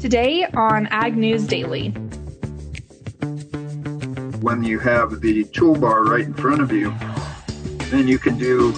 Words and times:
Today 0.00 0.46
on 0.54 0.86
Ag 0.86 1.14
News 1.14 1.46
Daily. 1.46 1.90
When 4.40 4.64
you 4.64 4.78
have 4.78 5.20
the 5.20 5.44
toolbar 5.44 6.06
right 6.06 6.24
in 6.24 6.32
front 6.32 6.62
of 6.62 6.72
you, 6.72 6.94
then 7.90 8.08
you 8.08 8.18
can 8.18 8.38
do 8.38 8.72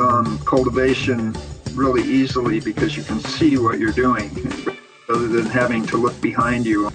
um, 0.00 0.38
cultivation 0.46 1.36
really 1.74 2.02
easily 2.04 2.60
because 2.60 2.96
you 2.96 3.02
can 3.02 3.20
see 3.20 3.58
what 3.58 3.78
you're 3.78 3.92
doing 3.92 4.30
rather 5.06 5.28
than 5.28 5.44
having 5.44 5.84
to 5.88 5.98
look 5.98 6.18
behind 6.22 6.64
you. 6.64 6.90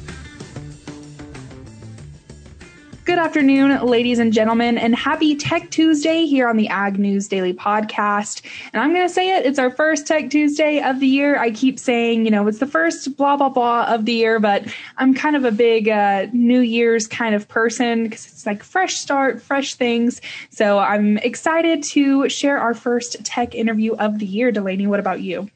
Good 3.11 3.19
afternoon, 3.19 3.85
ladies 3.85 4.19
and 4.19 4.31
gentlemen, 4.31 4.77
and 4.77 4.95
happy 4.95 5.35
Tech 5.35 5.69
Tuesday 5.69 6.25
here 6.25 6.47
on 6.47 6.55
the 6.55 6.69
Ag 6.69 6.97
News 6.97 7.27
Daily 7.27 7.53
podcast. 7.53 8.41
And 8.71 8.81
I'm 8.81 8.93
going 8.93 9.05
to 9.05 9.13
say 9.13 9.35
it, 9.35 9.45
it's 9.45 9.59
our 9.59 9.69
first 9.69 10.07
Tech 10.07 10.29
Tuesday 10.29 10.81
of 10.81 11.01
the 11.01 11.07
year. 11.07 11.37
I 11.37 11.51
keep 11.51 11.77
saying, 11.77 12.23
you 12.23 12.31
know, 12.31 12.47
it's 12.47 12.59
the 12.59 12.65
first 12.65 13.17
blah, 13.17 13.35
blah, 13.35 13.49
blah 13.49 13.83
of 13.93 14.05
the 14.05 14.13
year, 14.13 14.39
but 14.39 14.63
I'm 14.95 15.13
kind 15.13 15.35
of 15.35 15.43
a 15.43 15.51
big 15.51 15.89
uh, 15.89 16.27
New 16.31 16.61
Year's 16.61 17.05
kind 17.05 17.35
of 17.35 17.49
person 17.49 18.05
because 18.05 18.27
it's 18.27 18.45
like 18.45 18.63
fresh 18.63 18.93
start, 18.93 19.41
fresh 19.41 19.75
things. 19.75 20.21
So 20.49 20.79
I'm 20.79 21.17
excited 21.17 21.83
to 21.83 22.29
share 22.29 22.59
our 22.59 22.73
first 22.73 23.25
tech 23.25 23.53
interview 23.53 23.93
of 23.95 24.19
the 24.19 24.25
year. 24.25 24.53
Delaney, 24.53 24.87
what 24.87 25.01
about 25.01 25.19
you? 25.19 25.49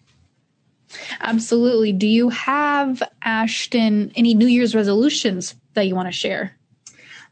Absolutely. 1.22 1.94
Do 1.94 2.06
you 2.06 2.28
have, 2.28 3.02
Ashton, 3.22 4.12
any 4.18 4.34
New 4.34 4.48
Year's 4.48 4.76
resolutions 4.76 5.56
that 5.74 5.88
you 5.88 5.96
want 5.96 6.10
to 6.10 6.12
share? 6.12 6.58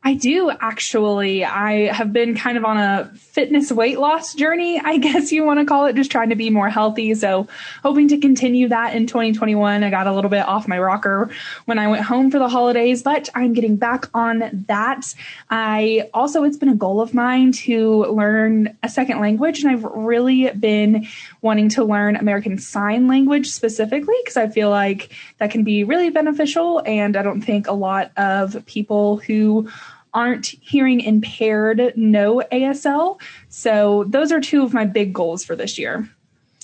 I 0.05 0.16
do 0.16 0.52
actually. 0.52 1.45
I 1.45 1.93
have 1.93 2.11
been 2.11 2.35
kind 2.35 2.57
of 2.57 2.66
on 2.66 2.77
a 2.77 3.09
fitness 3.16 3.71
weight 3.71 3.98
loss 3.99 4.35
journey, 4.35 4.80
I 4.84 4.98
guess 4.98 5.31
you 5.31 5.44
want 5.44 5.59
to 5.59 5.66
call 5.66 5.85
it, 5.85 5.95
just 5.95 6.11
trying 6.11 6.30
to 6.30 6.35
be 6.35 6.49
more 6.49 6.70
healthy. 6.70 7.16
So, 7.16 7.48
hoping 7.84 8.09
to 8.09 8.17
continue 8.17 8.67
that 8.67 8.95
in 8.95 9.08
2021. 9.08 9.84
I 9.84 9.89
got 9.89 10.08
a 10.08 10.13
little 10.13 10.30
bit 10.30 10.45
off 10.45 10.67
my 10.67 10.77
rocker 10.77 11.31
when 11.66 11.80
I 11.80 11.88
went 11.88 12.03
home 12.03 12.31
for 12.31 12.38
the 12.38 12.50
holidays, 12.50 13.02
but 13.02 13.30
I'm 13.33 13.53
getting 13.53 13.77
back 13.77 14.09
on 14.14 14.66
that. 14.67 15.16
I 15.50 16.09
also, 16.14 16.44
it's 16.44 16.58
been 16.58 16.70
a 16.70 16.75
goal 16.75 16.99
of 16.99 17.14
mine 17.14 17.53
to 17.53 18.05
learn 18.05 18.77
a 18.83 18.89
second 18.89 19.22
language, 19.22 19.64
and 19.64 19.72
I've 19.72 19.83
really 19.83 20.49
been 20.52 21.08
wanting 21.42 21.70
to 21.70 21.83
learn 21.83 22.17
American 22.17 22.58
Sign 22.58 23.08
Language 23.08 23.47
specifically 23.47 24.16
because 24.22 24.38
I 24.38 24.49
feel 24.49 24.70
like 24.70 25.11
that 25.38 25.49
can 25.49 25.64
be 25.64 25.83
really 25.86 26.09
beneficial. 26.09 26.81
And 26.86 27.16
I 27.16 27.23
don't 27.23 27.42
think 27.42 27.67
a 27.67 27.73
lot 27.73 28.11
of 28.17 28.66
people 28.66 29.17
who 29.17 29.70
aren't 30.14 30.47
hearing 30.47 31.00
impaired 31.00 31.94
know 31.95 32.44
ASL. 32.52 33.19
So 33.50 34.06
those 34.08 34.31
are 34.31 34.39
two 34.39 34.64
of 34.64 34.73
my 34.73 34.86
big 34.86 35.14
goals 35.14 35.44
for 35.44 35.55
this 35.55 35.78
year. 35.78 36.09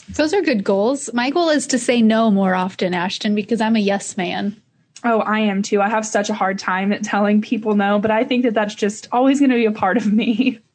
Those 0.10 0.34
are 0.34 0.42
good 0.42 0.64
goals. 0.64 1.14
My 1.14 1.30
goal 1.30 1.50
is 1.50 1.68
to 1.68 1.78
say 1.78 2.02
no 2.02 2.32
more 2.32 2.56
often, 2.56 2.94
Ashton, 2.94 3.36
because 3.36 3.62
I'm 3.62 3.76
a 3.76 3.80
yes 3.80 4.18
man. 4.18 4.60
Oh, 5.04 5.20
I 5.22 5.40
am 5.40 5.62
too. 5.62 5.82
I 5.82 5.90
have 5.90 6.06
such 6.06 6.30
a 6.30 6.34
hard 6.34 6.60
time 6.60 6.92
at 6.92 7.04
telling 7.04 7.42
people 7.42 7.76
no, 7.76 8.00
but 8.00 8.12
I 8.12 8.24
think 8.24 8.44
that 8.44 8.54
that's 8.54 8.76
just 8.76 9.08
always 9.12 9.40
going 9.40 9.52
to 9.52 9.56
be 9.56 9.66
a 9.66 9.72
part 9.72 9.98
of 9.98 10.12
me. 10.12 10.60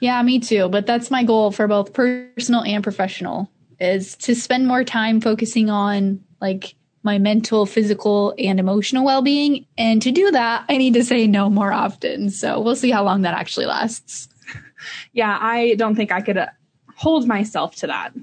Yeah, 0.00 0.22
me 0.22 0.40
too. 0.40 0.70
But 0.70 0.86
that's 0.86 1.10
my 1.10 1.24
goal 1.24 1.50
for 1.50 1.68
both 1.68 1.92
personal 1.92 2.62
and 2.62 2.82
professional 2.82 3.50
is 3.78 4.16
to 4.16 4.34
spend 4.34 4.66
more 4.66 4.82
time 4.82 5.20
focusing 5.20 5.68
on 5.68 6.24
like 6.40 6.74
my 7.02 7.18
mental, 7.18 7.66
physical, 7.66 8.34
and 8.38 8.60
emotional 8.60 9.04
well 9.04 9.22
being. 9.22 9.66
And 9.78 10.02
to 10.02 10.10
do 10.10 10.30
that, 10.30 10.64
I 10.68 10.76
need 10.76 10.94
to 10.94 11.04
say 11.04 11.26
no 11.26 11.48
more 11.48 11.72
often. 11.72 12.30
So 12.30 12.60
we'll 12.60 12.76
see 12.76 12.90
how 12.90 13.04
long 13.04 13.22
that 13.22 13.34
actually 13.34 13.66
lasts. 13.66 14.28
Yeah, 15.12 15.36
I 15.38 15.74
don't 15.74 15.94
think 15.94 16.10
I 16.10 16.22
could 16.22 16.38
uh, 16.38 16.46
hold 16.96 17.28
myself 17.28 17.74
to 17.76 17.86
that. 17.88 18.14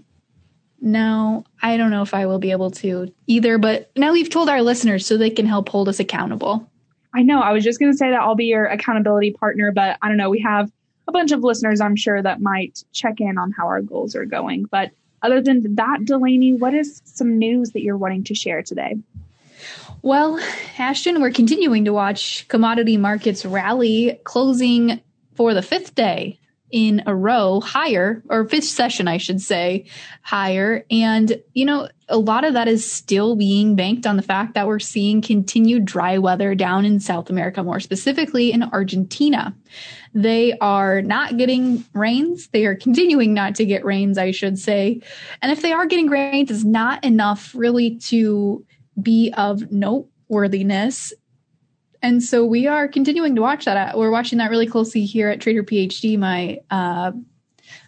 No, 0.81 1.44
I 1.61 1.78
don't 1.78 1.92
know 1.92 2.02
if 2.02 2.16
I 2.16 2.25
will 2.25 2.39
be 2.39 2.50
able 2.50 2.72
to 2.72 3.14
either, 3.28 3.59
but 3.59 3.92
now 3.95 4.11
we've 4.11 4.30
told 4.30 4.50
our 4.50 4.64
listeners 4.64 5.06
so 5.06 5.17
they 5.17 5.30
can 5.30 5.45
help 5.45 5.69
hold 5.69 5.88
us 5.88 6.00
accountable. 6.00 6.67
I 7.14 7.23
know. 7.23 7.41
I 7.41 7.52
was 7.52 7.64
just 7.64 7.80
going 7.80 7.91
to 7.91 7.97
say 7.97 8.09
that 8.09 8.22
I'll 8.22 8.36
be 8.36 8.45
your 8.45 8.66
accountability 8.66 9.31
partner, 9.31 9.72
but 9.72 9.97
I 10.02 10.07
don't 10.07 10.18
know. 10.18 10.29
We 10.29 10.40
have 10.41 10.72
a 11.07 11.12
bunch 11.12 11.31
of 11.31 11.44
listeners, 11.44 11.81
I'm 11.81 11.96
sure, 11.96 12.22
that 12.22 12.41
might 12.41 12.84
check 12.91 13.19
in 13.19 13.38
on 13.38 13.52
how 13.52 13.66
our 13.68 13.81
goals 13.81 14.16
are 14.16 14.25
going. 14.25 14.66
But 14.66 14.91
other 15.22 15.41
than 15.41 15.75
that, 15.75 16.05
Delaney, 16.05 16.53
what 16.53 16.73
is 16.73 17.01
some 17.05 17.38
news 17.38 17.72
that 17.72 17.81
you're 17.81 17.97
wanting 17.97 18.23
to 18.25 18.35
share 18.35 18.61
today? 18.61 18.95
Well, 20.01 20.39
Ashton, 20.78 21.22
we're 21.22 21.31
continuing 21.31 21.85
to 21.85 21.94
watch 21.94 22.47
commodity 22.47 22.97
markets 22.97 23.45
rally, 23.45 24.19
closing 24.23 25.01
for 25.35 25.53
the 25.53 25.61
fifth 25.61 25.95
day 25.95 26.39
in 26.72 27.01
a 27.05 27.16
row 27.16 27.61
higher, 27.61 28.22
or 28.29 28.47
fifth 28.47 28.66
session, 28.66 29.07
I 29.07 29.17
should 29.17 29.41
say, 29.41 29.85
higher. 30.22 30.85
And, 30.91 31.41
you 31.53 31.66
know, 31.66 31.88
a 32.09 32.17
lot 32.17 32.44
of 32.44 32.53
that 32.53 32.67
is 32.67 32.89
still 32.89 33.35
being 33.35 33.75
banked 33.75 34.05
on 34.05 34.17
the 34.17 34.22
fact 34.22 34.53
that 34.53 34.67
we're 34.67 34.79
seeing 34.79 35.22
continued 35.22 35.85
dry 35.85 36.17
weather 36.17 36.55
down 36.55 36.85
in 36.85 37.00
South 37.00 37.29
America, 37.29 37.63
more 37.63 37.79
specifically 37.79 38.51
in 38.51 38.63
Argentina. 38.63 39.55
They 40.13 40.57
are 40.59 41.01
not 41.01 41.38
getting 41.38 41.85
rains. 41.94 42.47
They 42.50 42.66
are 42.66 42.75
continuing 42.88 43.34
not 43.34 43.55
to 43.55 43.66
get 43.66 43.85
rains, 43.85 44.17
I 44.17 44.31
should 44.31 44.59
say. 44.59 45.01
And 45.41 45.51
if 45.51 45.61
they 45.61 45.72
are 45.72 45.85
getting 45.85 46.09
rains, 46.09 46.51
it's 46.51 46.63
not 46.63 47.03
enough 47.03 47.53
really 47.55 47.97
to 47.97 48.66
be 49.01 49.34
of 49.38 49.72
noteworthiness 49.72 51.13
and 52.02 52.24
so 52.24 52.46
we 52.46 52.68
are 52.68 52.88
continuing 52.88 53.35
to 53.35 53.41
watch 53.41 53.66
that. 53.66 53.97
We're 53.97 54.12
watching 54.12 54.38
that 54.38 54.50
really 54.50 54.68
closely 54.68 55.06
here 55.06 55.30
at 55.30 55.41
Trader 55.41 55.63
PhD, 55.63 56.18
my 56.18 56.59
uh, 56.69 57.12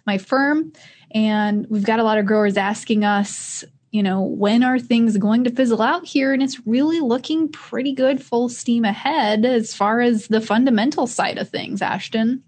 my 0.06 0.18
firm, 0.18 0.72
and 1.12 1.66
we've 1.68 1.84
got 1.84 2.00
a 2.00 2.04
lot 2.04 2.18
of 2.18 2.26
growers 2.26 2.56
asking 2.56 3.04
us, 3.04 3.64
you 3.90 4.02
know, 4.02 4.22
when 4.22 4.62
are 4.62 4.78
things 4.78 5.16
going 5.16 5.44
to 5.44 5.50
fizzle 5.50 5.82
out 5.82 6.06
here? 6.06 6.32
And 6.32 6.42
it's 6.42 6.66
really 6.66 7.00
looking 7.00 7.48
pretty 7.48 7.92
good, 7.92 8.22
full 8.22 8.48
steam 8.48 8.84
ahead 8.84 9.44
as 9.44 9.74
far 9.74 10.00
as 10.00 10.28
the 10.28 10.40
fundamental 10.40 11.06
side 11.06 11.38
of 11.38 11.48
things. 11.48 11.82
Ashton. 11.82 12.42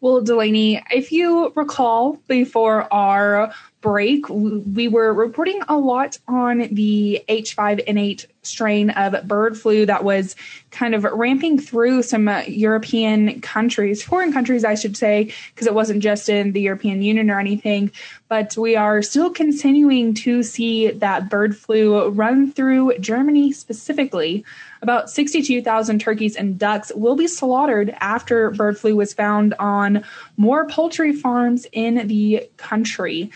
Well, 0.00 0.20
Delaney, 0.20 0.80
if 0.92 1.10
you 1.10 1.52
recall 1.56 2.22
before 2.28 2.92
our 2.94 3.52
break, 3.80 4.28
we 4.28 4.88
were 4.88 5.12
reporting 5.14 5.60
a 5.68 5.76
lot 5.76 6.18
on 6.26 6.68
the 6.72 7.22
H5N8 7.28 8.26
strain 8.42 8.90
of 8.90 9.26
bird 9.28 9.56
flu 9.56 9.86
that 9.86 10.04
was 10.04 10.34
kind 10.70 10.94
of 10.94 11.04
ramping 11.04 11.58
through 11.58 12.02
some 12.02 12.28
uh, 12.28 12.42
European 12.46 13.40
countries, 13.40 14.02
foreign 14.02 14.32
countries, 14.32 14.64
I 14.64 14.74
should 14.74 14.96
say, 14.96 15.32
because 15.54 15.66
it 15.66 15.74
wasn't 15.74 16.02
just 16.02 16.28
in 16.28 16.52
the 16.52 16.60
European 16.60 17.02
Union 17.02 17.30
or 17.30 17.38
anything. 17.38 17.92
But 18.28 18.56
we 18.56 18.74
are 18.74 19.00
still 19.02 19.30
continuing 19.30 20.14
to 20.14 20.42
see 20.42 20.90
that 20.90 21.28
bird 21.28 21.56
flu 21.56 22.08
run 22.08 22.52
through 22.52 22.98
Germany 22.98 23.52
specifically. 23.52 24.44
About 24.82 25.10
62,000 25.10 26.00
turkeys 26.00 26.36
and 26.36 26.58
ducks 26.58 26.92
will 26.94 27.16
be 27.16 27.26
slaughtered 27.26 27.94
after 28.00 28.50
bird 28.50 28.78
flu 28.78 28.96
was 28.96 29.12
found 29.12 29.54
on 29.58 30.04
more 30.36 30.66
poultry 30.68 31.12
farms 31.12 31.66
in 31.72 32.06
the 32.06 32.48
country. 32.56 33.30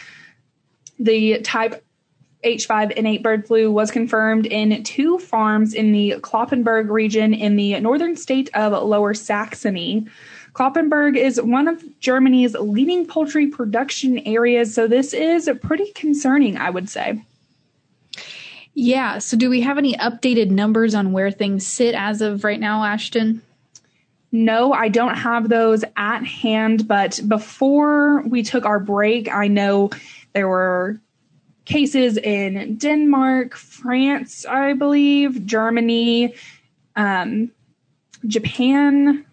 The 1.02 1.40
type 1.40 1.84
H5N8 2.44 3.22
bird 3.22 3.46
flu 3.46 3.72
was 3.72 3.90
confirmed 3.90 4.46
in 4.46 4.84
two 4.84 5.18
farms 5.18 5.74
in 5.74 5.92
the 5.92 6.16
Cloppenburg 6.20 6.90
region 6.90 7.34
in 7.34 7.56
the 7.56 7.78
northern 7.80 8.16
state 8.16 8.50
of 8.54 8.72
Lower 8.72 9.12
Saxony. 9.12 10.06
Cloppenburg 10.52 11.16
is 11.16 11.40
one 11.40 11.66
of 11.66 11.82
Germany's 11.98 12.54
leading 12.54 13.06
poultry 13.06 13.46
production 13.48 14.18
areas, 14.20 14.74
so 14.74 14.86
this 14.86 15.12
is 15.12 15.50
pretty 15.62 15.90
concerning, 15.92 16.56
I 16.56 16.70
would 16.70 16.88
say. 16.88 17.24
Yeah. 18.74 19.18
So, 19.18 19.36
do 19.36 19.50
we 19.50 19.60
have 19.62 19.78
any 19.78 19.94
updated 19.94 20.50
numbers 20.50 20.94
on 20.94 21.12
where 21.12 21.30
things 21.30 21.66
sit 21.66 21.94
as 21.94 22.22
of 22.22 22.44
right 22.44 22.60
now, 22.60 22.84
Ashton? 22.84 23.42
No, 24.32 24.72
I 24.72 24.88
don't 24.88 25.14
have 25.14 25.50
those 25.50 25.84
at 25.94 26.24
hand. 26.24 26.88
But 26.88 27.20
before 27.28 28.22
we 28.22 28.42
took 28.42 28.64
our 28.64 28.80
break, 28.80 29.32
I 29.32 29.48
know 29.48 29.90
there 30.32 30.48
were 30.48 30.98
cases 31.66 32.16
in 32.16 32.76
Denmark, 32.76 33.54
France, 33.54 34.46
I 34.46 34.72
believe, 34.72 35.44
Germany, 35.44 36.34
um, 36.96 37.50
Japan, 38.26 39.24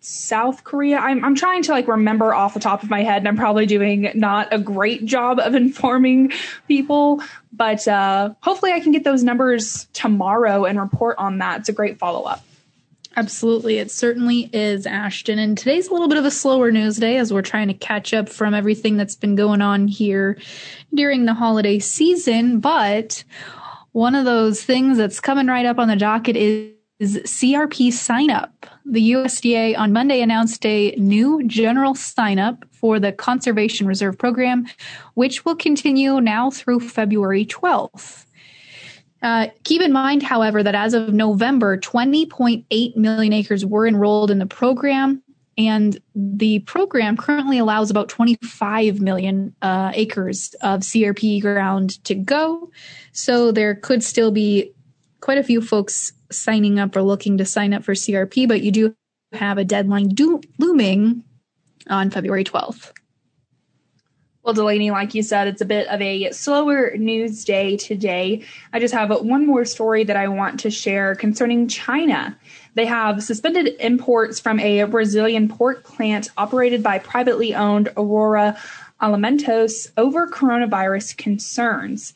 South 0.00 0.64
Korea. 0.64 0.98
I'm, 0.98 1.24
I'm 1.24 1.34
trying 1.34 1.62
to 1.64 1.72
like 1.72 1.88
remember 1.88 2.32
off 2.32 2.54
the 2.54 2.60
top 2.60 2.82
of 2.82 2.88
my 2.88 3.02
head, 3.02 3.18
and 3.18 3.28
I'm 3.28 3.36
probably 3.36 3.66
doing 3.66 4.10
not 4.14 4.48
a 4.52 4.58
great 4.58 5.04
job 5.04 5.38
of 5.40 5.54
informing 5.56 6.32
people, 6.68 7.20
but 7.52 7.86
uh, 7.86 8.30
hopefully 8.40 8.72
I 8.72 8.80
can 8.80 8.92
get 8.92 9.04
those 9.04 9.22
numbers 9.22 9.86
tomorrow 9.92 10.64
and 10.64 10.80
report 10.80 11.16
on 11.18 11.38
that. 11.38 11.60
It's 11.60 11.68
a 11.68 11.72
great 11.72 11.98
follow 11.98 12.22
up. 12.22 12.42
Absolutely. 13.16 13.78
It 13.78 13.90
certainly 13.90 14.48
is, 14.52 14.86
Ashton. 14.86 15.38
And 15.38 15.58
today's 15.58 15.88
a 15.88 15.92
little 15.92 16.08
bit 16.08 16.18
of 16.18 16.24
a 16.24 16.30
slower 16.30 16.70
news 16.70 16.96
day 16.96 17.16
as 17.16 17.32
we're 17.32 17.42
trying 17.42 17.68
to 17.68 17.74
catch 17.74 18.14
up 18.14 18.28
from 18.28 18.54
everything 18.54 18.96
that's 18.96 19.16
been 19.16 19.34
going 19.34 19.60
on 19.60 19.88
here 19.88 20.38
during 20.94 21.24
the 21.24 21.34
holiday 21.34 21.80
season. 21.80 22.60
But 22.60 23.24
one 23.92 24.14
of 24.14 24.24
those 24.24 24.62
things 24.62 24.96
that's 24.96 25.18
coming 25.18 25.48
right 25.48 25.66
up 25.66 25.78
on 25.78 25.88
the 25.88 25.96
docket 25.96 26.36
is, 26.36 26.72
is 27.00 27.16
CRP 27.24 27.92
sign 27.92 28.30
up. 28.30 28.66
The 28.86 29.12
USDA 29.12 29.76
on 29.76 29.92
Monday 29.92 30.20
announced 30.22 30.64
a 30.64 30.94
new 30.96 31.42
general 31.46 31.94
sign 31.94 32.38
up 32.38 32.64
for 32.70 33.00
the 33.00 33.10
Conservation 33.10 33.86
Reserve 33.86 34.18
Program, 34.18 34.66
which 35.14 35.44
will 35.44 35.56
continue 35.56 36.20
now 36.20 36.50
through 36.50 36.80
February 36.80 37.44
12th. 37.44 38.26
Uh, 39.22 39.48
keep 39.64 39.82
in 39.82 39.92
mind, 39.92 40.22
however, 40.22 40.62
that 40.62 40.74
as 40.74 40.94
of 40.94 41.12
November, 41.12 41.76
20.8 41.76 42.96
million 42.96 43.32
acres 43.32 43.66
were 43.66 43.86
enrolled 43.86 44.30
in 44.30 44.38
the 44.38 44.46
program, 44.46 45.22
and 45.58 46.00
the 46.14 46.60
program 46.60 47.16
currently 47.16 47.58
allows 47.58 47.90
about 47.90 48.08
25 48.08 49.00
million 49.00 49.54
uh, 49.60 49.92
acres 49.94 50.54
of 50.62 50.80
CRP 50.80 51.42
ground 51.42 52.02
to 52.04 52.14
go. 52.14 52.70
So 53.12 53.52
there 53.52 53.74
could 53.74 54.02
still 54.02 54.30
be 54.30 54.72
quite 55.20 55.38
a 55.38 55.44
few 55.44 55.60
folks 55.60 56.12
signing 56.30 56.78
up 56.78 56.96
or 56.96 57.02
looking 57.02 57.36
to 57.38 57.44
sign 57.44 57.74
up 57.74 57.84
for 57.84 57.92
CRP, 57.92 58.48
but 58.48 58.62
you 58.62 58.72
do 58.72 58.94
have 59.32 59.58
a 59.58 59.64
deadline 59.64 60.08
do- 60.08 60.40
looming 60.58 61.24
on 61.88 62.10
February 62.10 62.44
12th. 62.44 62.92
Well, 64.42 64.54
Delaney, 64.54 64.90
like 64.90 65.14
you 65.14 65.22
said, 65.22 65.48
it's 65.48 65.60
a 65.60 65.66
bit 65.66 65.86
of 65.88 66.00
a 66.00 66.30
slower 66.30 66.96
news 66.96 67.44
day 67.44 67.76
today. 67.76 68.42
I 68.72 68.80
just 68.80 68.94
have 68.94 69.10
one 69.20 69.46
more 69.46 69.66
story 69.66 70.02
that 70.04 70.16
I 70.16 70.28
want 70.28 70.60
to 70.60 70.70
share 70.70 71.14
concerning 71.14 71.68
China. 71.68 72.38
They 72.74 72.86
have 72.86 73.22
suspended 73.22 73.76
imports 73.80 74.40
from 74.40 74.58
a 74.58 74.84
Brazilian 74.84 75.46
pork 75.46 75.84
plant 75.84 76.30
operated 76.38 76.82
by 76.82 77.00
privately 77.00 77.54
owned 77.54 77.90
Aurora 77.98 78.56
Alimentos 79.02 79.90
over 79.98 80.26
coronavirus 80.26 81.18
concerns. 81.18 82.14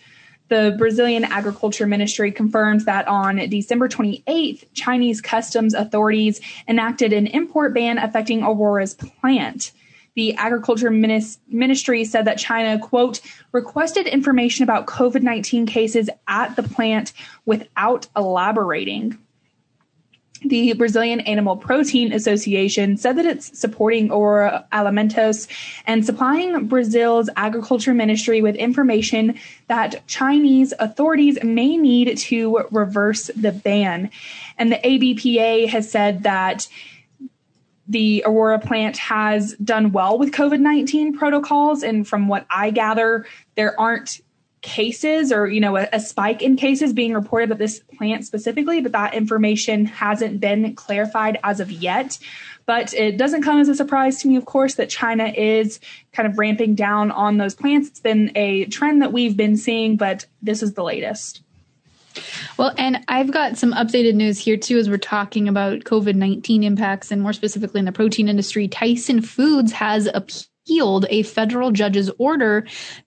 The 0.49 0.75
Brazilian 0.79 1.25
Agriculture 1.25 1.87
Ministry 1.87 2.33
confirms 2.33 2.87
that 2.87 3.07
on 3.07 3.37
December 3.51 3.87
28th, 3.87 4.65
Chinese 4.73 5.21
customs 5.21 5.75
authorities 5.75 6.41
enacted 6.69 7.13
an 7.13 7.27
import 7.27 7.75
ban 7.75 7.99
affecting 7.99 8.43
Aurora's 8.43 8.95
plant 8.95 9.73
the 10.15 10.35
agriculture 10.35 10.91
ministry 10.91 12.05
said 12.05 12.25
that 12.25 12.39
China, 12.39 12.79
quote, 12.79 13.21
requested 13.53 14.07
information 14.07 14.63
about 14.63 14.87
COVID 14.87 15.23
19 15.23 15.67
cases 15.67 16.09
at 16.29 16.55
the 16.57 16.63
plant 16.63 17.13
without 17.45 18.07
elaborating. 18.17 19.19
The 20.47 20.75
Brazilian 20.75 21.21
Animal 21.21 21.57
Protein 21.57 22.13
Association 22.13 22.99
said 22.99 23.17
that 23.17 23.25
it's 23.25 23.59
supporting 23.59 24.11
Aurora 24.11 24.67
Alimentos 24.73 25.49
and 25.87 26.05
supplying 26.05 26.67
Brazil's 26.67 27.31
agriculture 27.37 27.95
ministry 27.95 28.43
with 28.43 28.55
information 28.57 29.39
that 29.69 30.07
Chinese 30.07 30.75
authorities 30.79 31.43
may 31.43 31.79
need 31.79 32.19
to 32.19 32.67
reverse 32.71 33.31
the 33.35 33.53
ban. 33.53 34.11
And 34.59 34.71
the 34.71 34.77
ABPA 34.77 35.69
has 35.69 35.91
said 35.91 36.25
that 36.25 36.69
the 37.89 38.23
Aurora 38.27 38.59
plant 38.59 38.97
has 38.97 39.55
done 39.57 39.93
well 39.93 40.19
with 40.19 40.33
COVID 40.33 40.61
19 40.61 41.17
protocols. 41.17 41.83
And 41.83 42.07
from 42.07 42.29
what 42.29 42.47
I 42.51 42.71
gather, 42.71 43.27
there 43.57 43.79
aren't 43.79 44.21
cases 44.65 45.31
or, 45.31 45.47
you 45.47 45.61
know, 45.61 45.77
a, 45.77 45.87
a, 45.93 46.01
spike 46.01 46.41
in 46.41 46.57
cases 46.57 46.95
being 46.95 47.13
reported 47.13 47.51
at 47.53 47.59
this 47.59 47.81
plant 47.99 48.25
specifically, 48.25 48.81
but 48.81 48.93
that 48.93 49.13
information 49.13 49.85
hasn't 49.85 50.41
been 50.41 50.75
clarified 50.75 51.39
as 51.45 51.61
of 51.61 51.71
yet. 51.71 52.19
But 52.65 52.95
it 52.95 53.19
doesn't 53.19 53.43
come 53.43 53.61
as 53.61 53.69
a 53.69 53.75
surprise 53.75 54.23
to 54.23 54.29
me, 54.29 54.37
of 54.37 54.47
course, 54.47 54.77
that 54.77 54.89
China 54.89 55.27
is 55.27 55.81
kind 56.13 56.27
of 56.27 56.39
ramping 56.39 56.75
down 56.75 57.11
on 57.11 57.37
those 57.37 57.55
plants. 57.55 57.89
It's 57.89 58.01
been 58.01 58.33
a 58.35 58.65
trend 58.65 59.03
that 59.03 59.13
we've 59.13 59.37
been 59.37 59.59
seeing, 59.59 59.99
but 59.99 60.25
this 60.41 60.63
is 60.63 60.73
the 60.73 60.83
latest. 60.83 61.44
Well, 62.57 62.75
and 62.79 63.05
I've 63.09 63.33
got 63.33 63.57
some 63.57 63.73
updated 63.73 64.15
news 64.15 64.39
here 64.39 64.57
too 64.57 64.79
as 64.79 64.89
we're 64.89 64.99
talking 64.99 65.49
about 65.49 65.81
COVID 65.81 66.15
19 66.15 66.63
impacts 66.63 67.11
and 67.11 67.23
more 67.23 67.33
specifically 67.33 67.79
in 67.79 67.85
the 67.85 67.93
protein 67.93 68.29
industry. 68.29 68.69
Tyson 68.69 69.21
Foods 69.21 69.73
has 69.73 70.09
appealed 70.13 71.07
a 71.11 71.23
federal 71.25 71.71
judge's 71.71 72.11
order 72.19 72.67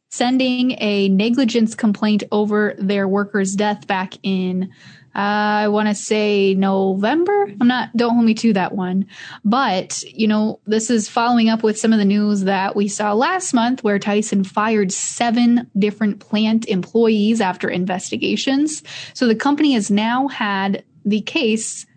sending 0.09 0.71
a 0.79 1.09
negligence 1.09 1.75
complaint 1.75 2.23
over 2.31 2.75
their 2.77 3.07
worker's 3.07 3.55
death 3.55 3.87
back 3.87 4.13
in 4.23 4.71
uh, 5.17 5.65
I 5.65 5.67
want 5.69 5.87
to 5.87 5.95
say 5.95 6.53
November. 6.53 7.51
I'm 7.59 7.67
not, 7.67 7.89
don't 7.97 8.13
hold 8.13 8.25
me 8.25 8.35
to 8.35 8.53
that 8.53 8.75
one. 8.75 9.07
But, 9.43 10.03
you 10.03 10.27
know, 10.27 10.59
this 10.67 10.91
is 10.91 11.09
following 11.09 11.49
up 11.49 11.63
with 11.63 11.79
some 11.79 11.91
of 11.91 11.97
the 11.97 12.05
news 12.05 12.41
that 12.43 12.75
we 12.75 12.87
saw 12.87 13.13
last 13.13 13.51
month 13.51 13.83
where 13.83 13.97
Tyson 13.97 14.43
fired 14.43 14.91
seven 14.91 15.71
different 15.75 16.19
plant 16.19 16.67
employees 16.67 17.41
after 17.41 17.67
investigations. 17.67 18.83
So 19.15 19.25
the 19.25 19.33
company 19.33 19.73
has 19.73 19.89
now 19.89 20.27
had 20.27 20.83
the 21.03 21.21
case 21.21 21.87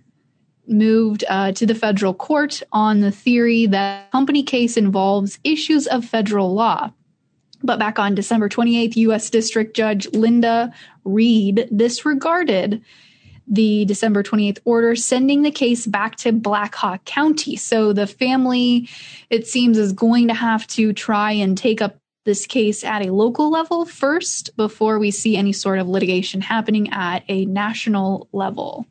moved 0.67 1.23
uh, 1.29 1.53
to 1.53 1.67
the 1.67 1.75
federal 1.75 2.15
court 2.15 2.63
on 2.73 3.01
the 3.01 3.11
theory 3.11 3.67
that 3.67 4.11
company 4.13 4.43
case 4.43 4.79
involves 4.79 5.39
issues 5.45 5.87
of 5.87 6.07
federal 6.07 6.55
law. 6.55 6.91
But 7.63 7.79
back 7.79 7.99
on 7.99 8.15
December 8.15 8.49
28th, 8.49 8.97
U.S. 8.97 9.29
District 9.29 9.77
Judge 9.77 10.11
Linda 10.15 10.73
Reade 11.05 11.69
disregarded 11.77 12.83
the 13.51 13.85
December 13.85 14.23
28th 14.23 14.61
order, 14.65 14.95
sending 14.95 15.43
the 15.43 15.51
case 15.51 15.87
back 15.87 16.17
to 16.17 16.33
Black 16.33 16.75
Hawk 16.75 17.05
County. 17.05 17.57
So 17.57 17.93
the 17.93 18.07
family, 18.07 18.89
it 19.29 19.47
seems, 19.47 19.77
is 19.77 19.93
going 19.93 20.29
to 20.29 20.35
have 20.35 20.67
to 20.69 20.93
try 20.93 21.33
and 21.33 21.59
take 21.59 21.83
up 21.83 21.97
this 22.25 22.47
case 22.47 22.85
at 22.85 23.05
a 23.05 23.13
local 23.13 23.51
level 23.51 23.85
first 23.85 24.57
before 24.57 24.99
we 24.99 25.11
see 25.11 25.37
any 25.37 25.53
sort 25.53 25.79
of 25.79 25.89
litigation 25.89 26.41
happening 26.41 26.93
at 26.93 27.25
a 27.29 27.45
national 27.47 28.29
level. 28.33 28.87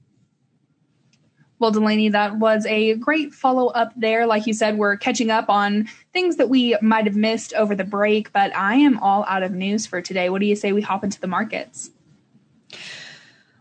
Well, 1.59 1.71
Delaney, 1.71 2.09
that 2.09 2.38
was 2.38 2.65
a 2.65 2.95
great 2.95 3.33
follow 3.33 3.67
up 3.67 3.91
there. 3.95 4.25
Like 4.25 4.47
you 4.47 4.53
said, 4.53 4.77
we're 4.77 4.95
catching 4.95 5.29
up 5.29 5.50
on 5.50 5.89
things 6.13 6.38
that 6.38 6.50
we 6.50 6.77
might 6.81 7.06
have 7.06 7.17
missed 7.17 7.53
over 7.53 7.75
the 7.75 7.83
break, 7.83 8.31
but 8.31 8.56
I 8.56 8.75
am 8.75 8.97
all 9.00 9.25
out 9.27 9.44
of 9.44 9.51
news 9.51 9.85
for 9.85 10.01
today. 10.01 10.29
What 10.29 10.39
do 10.39 10.47
you 10.47 10.56
say 10.56 10.71
we 10.71 10.81
hop 10.81 11.03
into 11.03 11.19
the 11.19 11.27
markets? 11.27 11.91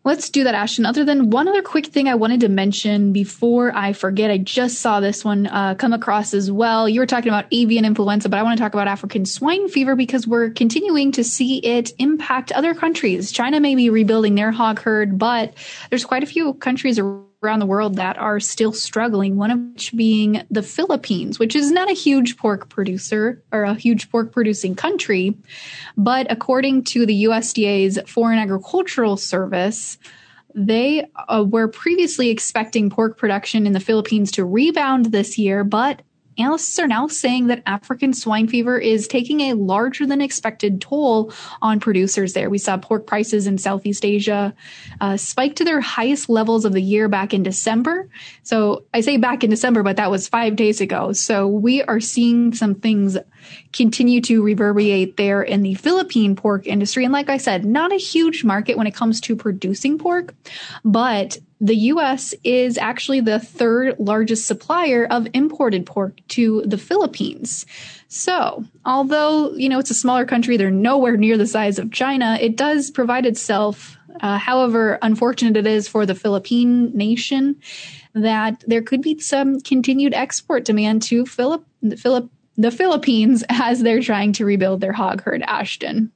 Let's 0.08 0.30
do 0.30 0.44
that, 0.44 0.54
Ashton. 0.54 0.86
Other 0.86 1.04
than 1.04 1.28
one 1.28 1.48
other 1.48 1.60
quick 1.60 1.88
thing 1.88 2.08
I 2.08 2.14
wanted 2.14 2.40
to 2.40 2.48
mention 2.48 3.12
before 3.12 3.76
I 3.76 3.92
forget, 3.92 4.30
I 4.30 4.38
just 4.38 4.78
saw 4.78 5.00
this 5.00 5.22
one 5.22 5.46
uh, 5.46 5.74
come 5.74 5.92
across 5.92 6.32
as 6.32 6.50
well. 6.50 6.88
You 6.88 7.00
were 7.00 7.06
talking 7.06 7.28
about 7.28 7.44
avian 7.52 7.84
influenza, 7.84 8.30
but 8.30 8.38
I 8.38 8.42
want 8.42 8.56
to 8.56 8.62
talk 8.62 8.72
about 8.72 8.88
African 8.88 9.26
swine 9.26 9.68
fever 9.68 9.96
because 9.96 10.26
we're 10.26 10.48
continuing 10.48 11.12
to 11.12 11.22
see 11.22 11.58
it 11.58 11.92
impact 11.98 12.52
other 12.52 12.74
countries. 12.74 13.32
China 13.32 13.60
may 13.60 13.74
be 13.74 13.90
rebuilding 13.90 14.34
their 14.34 14.50
hog 14.50 14.80
herd, 14.80 15.18
but 15.18 15.52
there's 15.90 16.06
quite 16.06 16.22
a 16.22 16.26
few 16.26 16.54
countries 16.54 16.98
around 16.98 17.27
around 17.42 17.60
the 17.60 17.66
world 17.66 17.96
that 17.96 18.18
are 18.18 18.40
still 18.40 18.72
struggling, 18.72 19.36
one 19.36 19.50
of 19.50 19.58
which 19.72 19.94
being 19.94 20.42
the 20.50 20.62
Philippines, 20.62 21.38
which 21.38 21.54
is 21.54 21.70
not 21.70 21.90
a 21.90 21.94
huge 21.94 22.36
pork 22.36 22.68
producer 22.68 23.42
or 23.52 23.62
a 23.62 23.74
huge 23.74 24.10
pork 24.10 24.32
producing 24.32 24.74
country. 24.74 25.36
But 25.96 26.26
according 26.30 26.84
to 26.84 27.06
the 27.06 27.24
USDA's 27.24 27.98
Foreign 28.06 28.38
Agricultural 28.38 29.16
Service, 29.16 29.98
they 30.54 31.06
uh, 31.28 31.44
were 31.46 31.68
previously 31.68 32.30
expecting 32.30 32.90
pork 32.90 33.16
production 33.16 33.66
in 33.66 33.72
the 33.72 33.80
Philippines 33.80 34.32
to 34.32 34.44
rebound 34.44 35.06
this 35.06 35.38
year, 35.38 35.62
but 35.62 36.02
analysts 36.38 36.78
are 36.78 36.86
now 36.86 37.08
saying 37.08 37.48
that 37.48 37.62
African 37.66 38.12
swine 38.12 38.48
fever 38.48 38.78
is 38.78 39.08
taking 39.08 39.40
a 39.40 39.54
larger 39.54 40.06
than 40.06 40.20
expected 40.20 40.80
toll 40.80 41.32
on 41.62 41.80
producers 41.80 42.32
there. 42.32 42.50
We 42.50 42.58
saw 42.58 42.76
pork 42.76 43.06
prices 43.06 43.46
in 43.46 43.58
Southeast 43.58 44.04
Asia 44.04 44.54
uh, 45.00 45.16
spike 45.16 45.56
to 45.56 45.64
their 45.64 45.80
highest 45.80 46.28
levels 46.28 46.64
of 46.64 46.72
the 46.72 46.82
year 46.82 47.08
back 47.08 47.34
in 47.34 47.42
December. 47.42 48.08
So 48.42 48.84
I 48.94 49.00
say 49.00 49.16
back 49.16 49.44
in 49.44 49.50
December, 49.50 49.82
but 49.82 49.96
that 49.96 50.10
was 50.10 50.28
five 50.28 50.56
days 50.56 50.80
ago. 50.80 51.12
So 51.12 51.46
we 51.46 51.82
are 51.82 52.00
seeing 52.00 52.54
some 52.54 52.74
things 52.74 53.16
continue 53.72 54.20
to 54.22 54.42
reverberate 54.42 55.16
there 55.16 55.42
in 55.42 55.62
the 55.62 55.74
Philippine 55.74 56.36
pork 56.36 56.66
industry. 56.66 57.04
And 57.04 57.12
like 57.12 57.28
I 57.28 57.36
said, 57.36 57.64
not 57.64 57.92
a 57.92 57.96
huge 57.96 58.44
market 58.44 58.76
when 58.76 58.86
it 58.86 58.94
comes 58.94 59.20
to 59.22 59.36
producing 59.36 59.98
pork, 59.98 60.34
but 60.84 61.38
the 61.60 61.76
US 61.76 62.34
is 62.44 62.78
actually 62.78 63.20
the 63.20 63.40
third 63.40 63.98
largest 63.98 64.46
supplier 64.46 65.06
of 65.10 65.26
imported 65.34 65.86
pork 65.86 66.20
to 66.28 66.62
the 66.64 66.78
Philippines. 66.78 67.66
So, 68.08 68.64
although, 68.84 69.52
you 69.54 69.68
know, 69.68 69.78
it's 69.78 69.90
a 69.90 69.94
smaller 69.94 70.24
country, 70.24 70.56
they're 70.56 70.70
nowhere 70.70 71.16
near 71.16 71.36
the 71.36 71.46
size 71.46 71.78
of 71.78 71.92
China, 71.92 72.38
it 72.40 72.56
does 72.56 72.90
provide 72.90 73.26
itself, 73.26 73.98
uh, 74.20 74.38
however 74.38 74.98
unfortunate 75.02 75.56
it 75.56 75.66
is 75.66 75.88
for 75.88 76.06
the 76.06 76.14
Philippine 76.14 76.96
nation, 76.96 77.56
that 78.14 78.62
there 78.66 78.82
could 78.82 79.02
be 79.02 79.18
some 79.18 79.60
continued 79.60 80.14
export 80.14 80.64
demand 80.64 81.02
to 81.02 81.26
Philip, 81.26 81.64
Philip, 81.96 82.30
the 82.58 82.70
Philippines 82.70 83.44
as 83.48 83.80
they're 83.80 84.02
trying 84.02 84.34
to 84.34 84.44
rebuild 84.44 84.82
their 84.82 84.92
hog 84.92 85.22
herd, 85.22 85.42
Ashton. 85.42 86.12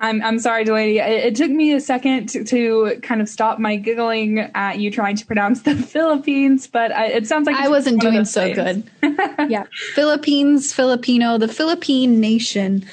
I'm 0.00 0.20
I'm 0.22 0.38
sorry, 0.38 0.64
Delaney. 0.64 0.98
It, 0.98 1.24
it 1.26 1.36
took 1.36 1.50
me 1.50 1.72
a 1.72 1.80
second 1.80 2.28
to, 2.30 2.44
to, 2.44 3.00
kind 3.00 3.22
of 3.22 3.28
stop 3.28 3.58
my 3.58 3.76
giggling 3.76 4.40
at 4.40 4.78
you 4.78 4.90
trying 4.90 5.16
to 5.16 5.24
pronounce 5.24 5.62
the 5.62 5.74
Philippines, 5.94 6.66
but 6.66 6.92
I, 6.92 7.06
it 7.06 7.26
sounds 7.26 7.46
like 7.46 7.56
I 7.56 7.68
wasn't 7.68 8.00
doing 8.00 8.24
so 8.26 8.52
things. 8.52 8.84
good. 9.00 9.48
yeah, 9.50 9.64
Philippines, 9.94 10.74
Filipino, 10.74 11.38
the 11.38 11.48
Philippine 11.48 12.20
nation. 12.20 12.84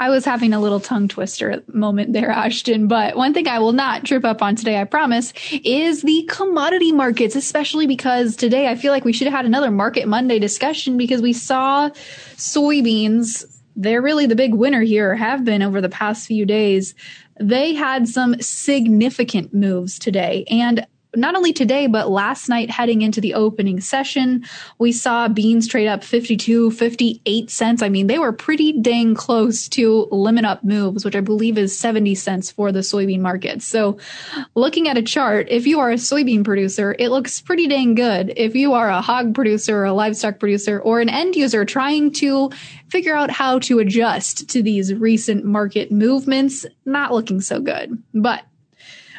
I 0.00 0.08
was 0.08 0.24
having 0.24 0.54
a 0.54 0.60
little 0.60 0.80
tongue 0.80 1.08
twister 1.08 1.62
moment 1.72 2.14
there, 2.14 2.30
Ashton. 2.30 2.88
But 2.88 3.16
one 3.16 3.34
thing 3.34 3.46
I 3.46 3.58
will 3.58 3.74
not 3.74 4.04
trip 4.04 4.24
up 4.24 4.40
on 4.42 4.56
today, 4.56 4.80
I 4.80 4.84
promise, 4.84 5.34
is 5.52 6.00
the 6.00 6.26
commodity 6.28 6.90
markets, 6.90 7.36
especially 7.36 7.86
because 7.86 8.34
today 8.34 8.66
I 8.66 8.76
feel 8.76 8.92
like 8.92 9.04
we 9.04 9.12
should 9.12 9.26
have 9.26 9.36
had 9.36 9.44
another 9.44 9.70
Market 9.70 10.08
Monday 10.08 10.38
discussion 10.38 10.96
because 10.96 11.20
we 11.20 11.34
saw 11.34 11.90
soybeans 12.36 13.44
they're 13.76 14.02
really 14.02 14.26
the 14.26 14.36
big 14.36 14.52
winner 14.52 14.82
here, 14.82 15.14
have 15.14 15.44
been 15.44 15.62
over 15.62 15.80
the 15.80 15.88
past 15.88 16.26
few 16.26 16.44
days. 16.44 16.94
They 17.40 17.74
had 17.74 18.08
some 18.08 18.38
significant 18.40 19.54
moves 19.54 19.98
today. 19.98 20.44
And 20.50 20.86
not 21.16 21.34
only 21.34 21.52
today, 21.52 21.86
but 21.86 22.10
last 22.10 22.48
night 22.48 22.70
heading 22.70 23.02
into 23.02 23.20
the 23.20 23.34
opening 23.34 23.80
session, 23.80 24.44
we 24.78 24.92
saw 24.92 25.28
beans 25.28 25.66
trade 25.66 25.88
up 25.88 26.04
52, 26.04 26.70
58 26.70 27.50
cents. 27.50 27.82
I 27.82 27.88
mean, 27.88 28.06
they 28.06 28.18
were 28.18 28.32
pretty 28.32 28.72
dang 28.72 29.14
close 29.14 29.68
to 29.70 30.08
limit 30.10 30.44
up 30.44 30.62
moves, 30.62 31.04
which 31.04 31.16
I 31.16 31.20
believe 31.20 31.58
is 31.58 31.78
70 31.78 32.14
cents 32.14 32.50
for 32.50 32.70
the 32.72 32.80
soybean 32.80 33.20
market. 33.20 33.62
So 33.62 33.98
looking 34.54 34.88
at 34.88 34.98
a 34.98 35.02
chart, 35.02 35.48
if 35.50 35.66
you 35.66 35.80
are 35.80 35.90
a 35.90 35.96
soybean 35.96 36.44
producer, 36.44 36.94
it 36.98 37.08
looks 37.10 37.40
pretty 37.40 37.66
dang 37.66 37.94
good. 37.94 38.32
If 38.36 38.54
you 38.54 38.74
are 38.74 38.88
a 38.88 39.00
hog 39.00 39.34
producer 39.34 39.78
or 39.78 39.84
a 39.86 39.92
livestock 39.92 40.38
producer 40.38 40.80
or 40.80 41.00
an 41.00 41.08
end 41.08 41.36
user 41.36 41.64
trying 41.64 42.12
to 42.12 42.50
figure 42.88 43.16
out 43.16 43.30
how 43.30 43.58
to 43.60 43.78
adjust 43.78 44.48
to 44.50 44.62
these 44.62 44.92
recent 44.94 45.44
market 45.44 45.92
movements, 45.92 46.66
not 46.84 47.12
looking 47.12 47.40
so 47.40 47.60
good. 47.60 48.02
But 48.14 48.44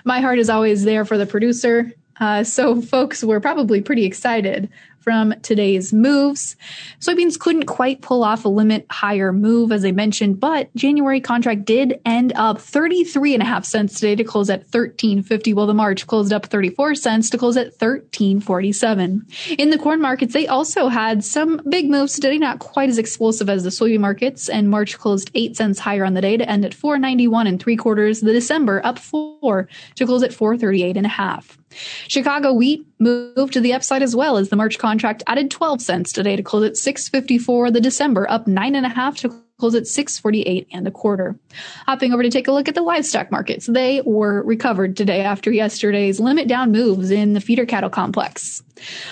my 0.03 0.19
heart 0.19 0.39
is 0.39 0.49
always 0.49 0.83
there 0.83 1.05
for 1.05 1.17
the 1.17 1.25
producer. 1.25 1.91
Uh, 2.19 2.43
so 2.43 2.81
folks 2.81 3.23
were 3.23 3.39
probably 3.39 3.81
pretty 3.81 4.05
excited 4.05 4.69
from 5.01 5.33
today's 5.41 5.91
moves. 5.91 6.55
Soybeans 6.99 7.39
couldn't 7.39 7.65
quite 7.65 8.01
pull 8.01 8.23
off 8.23 8.45
a 8.45 8.49
limit 8.49 8.85
higher 8.89 9.33
move, 9.33 9.71
as 9.71 9.83
I 9.83 9.91
mentioned, 9.91 10.39
but 10.39 10.73
January 10.75 11.19
contract 11.19 11.65
did 11.65 11.99
end 12.05 12.33
up 12.35 12.59
33 12.59 13.33
and 13.33 13.43
a 13.43 13.45
half 13.45 13.65
cents 13.65 13.95
today 13.95 14.15
to 14.15 14.23
close 14.23 14.49
at 14.49 14.67
13.50, 14.67 15.53
while 15.53 15.67
the 15.67 15.73
March 15.73 16.07
closed 16.07 16.33
up 16.33 16.45
34 16.45 16.95
cents 16.95 17.29
to 17.29 17.37
close 17.37 17.57
at 17.57 17.77
13.47. 17.77 19.57
In 19.57 19.69
the 19.69 19.77
corn 19.77 20.01
markets, 20.01 20.33
they 20.33 20.47
also 20.47 20.87
had 20.87 21.23
some 21.23 21.61
big 21.69 21.89
moves 21.89 22.15
today, 22.15 22.37
not 22.37 22.59
quite 22.59 22.89
as 22.89 22.97
explosive 22.97 23.49
as 23.49 23.63
the 23.63 23.69
soybean 23.69 23.99
markets, 23.99 24.49
and 24.49 24.69
March 24.69 24.97
closed 24.97 25.31
8 25.33 25.57
cents 25.57 25.79
higher 25.79 26.05
on 26.05 26.13
the 26.13 26.21
day 26.21 26.37
to 26.37 26.49
end 26.49 26.65
at 26.65 26.73
491 26.73 27.47
and 27.47 27.59
three 27.59 27.75
quarters. 27.75 28.21
The 28.21 28.33
December 28.33 28.81
up 28.85 28.99
4 28.99 29.67
to 29.95 30.05
close 30.05 30.23
at 30.23 30.33
438 30.33 30.97
and 30.97 31.05
a 31.05 31.09
half. 31.09 31.60
Chicago 32.07 32.53
wheat 32.53 32.85
moved 32.99 33.53
to 33.53 33.61
the 33.61 33.73
upside 33.73 34.03
as 34.03 34.15
well 34.15 34.37
as 34.37 34.49
the 34.49 34.55
March 34.55 34.77
contract 34.77 35.23
added 35.27 35.49
12 35.51 35.81
cents 35.81 36.11
today 36.11 36.35
to 36.35 36.43
close 36.43 36.65
at 36.65 36.77
654. 36.77 37.71
The 37.71 37.81
December 37.81 38.29
up 38.29 38.47
nine 38.47 38.75
and 38.75 38.85
a 38.85 38.89
half 38.89 39.17
to 39.17 39.29
close 39.61 39.75
at 39.75 39.85
648 39.85 40.67
and 40.71 40.87
a 40.87 40.91
quarter. 40.91 41.39
Hopping 41.85 42.13
over 42.13 42.23
to 42.23 42.31
take 42.31 42.47
a 42.47 42.51
look 42.51 42.67
at 42.67 42.73
the 42.73 42.81
livestock 42.81 43.31
markets. 43.31 43.67
They 43.67 44.01
were 44.01 44.41
recovered 44.41 44.97
today 44.97 45.21
after 45.21 45.51
yesterday's 45.51 46.19
limit 46.19 46.47
down 46.47 46.71
moves 46.71 47.11
in 47.11 47.33
the 47.33 47.41
feeder 47.41 47.67
cattle 47.67 47.91
complex. 47.91 48.63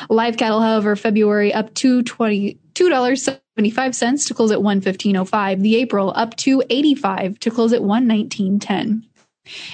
Live 0.10 0.38
cattle, 0.38 0.60
however, 0.60 0.96
February 0.96 1.54
up 1.54 1.72
to 1.76 2.02
20, 2.02 2.58
$2.75 2.74 4.28
to 4.28 4.34
close 4.34 4.52
at 4.52 4.60
115.05. 4.60 5.62
The 5.62 5.76
April 5.76 6.14
up 6.16 6.36
to 6.38 6.64
85 6.70 7.40
to 7.42 7.52
close 7.52 7.72
at 7.72 7.82
119.10. 7.82 9.04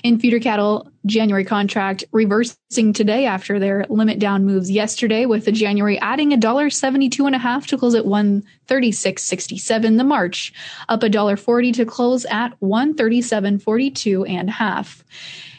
In 0.03 0.19
feeder 0.19 0.39
cattle, 0.39 0.91
January 1.05 1.43
contract 1.43 2.03
reversing 2.11 2.93
today 2.93 3.25
after 3.25 3.59
their 3.59 3.85
limit 3.89 4.19
down 4.19 4.45
moves 4.45 4.71
yesterday, 4.71 5.25
with 5.25 5.45
the 5.45 5.51
January 5.51 5.99
adding 5.99 6.33
a 6.33 6.37
dollar 6.37 6.69
seventy-two 6.69 7.25
and 7.25 7.35
a 7.35 7.39
half 7.39 7.67
to 7.67 7.77
close 7.77 7.95
at 7.95 8.05
one 8.05 8.43
thirty-six 8.67 9.23
sixty-seven. 9.23 9.97
The 9.97 10.03
March 10.03 10.53
up 10.89 11.03
a 11.03 11.09
dollar 11.09 11.37
forty 11.37 11.71
to 11.73 11.85
close 11.85 12.25
at 12.25 12.53
one 12.59 12.93
thirty-seven 12.93 13.59
forty-two 13.59 14.25
and 14.25 14.49
a 14.49 14.53
half. 14.53 15.03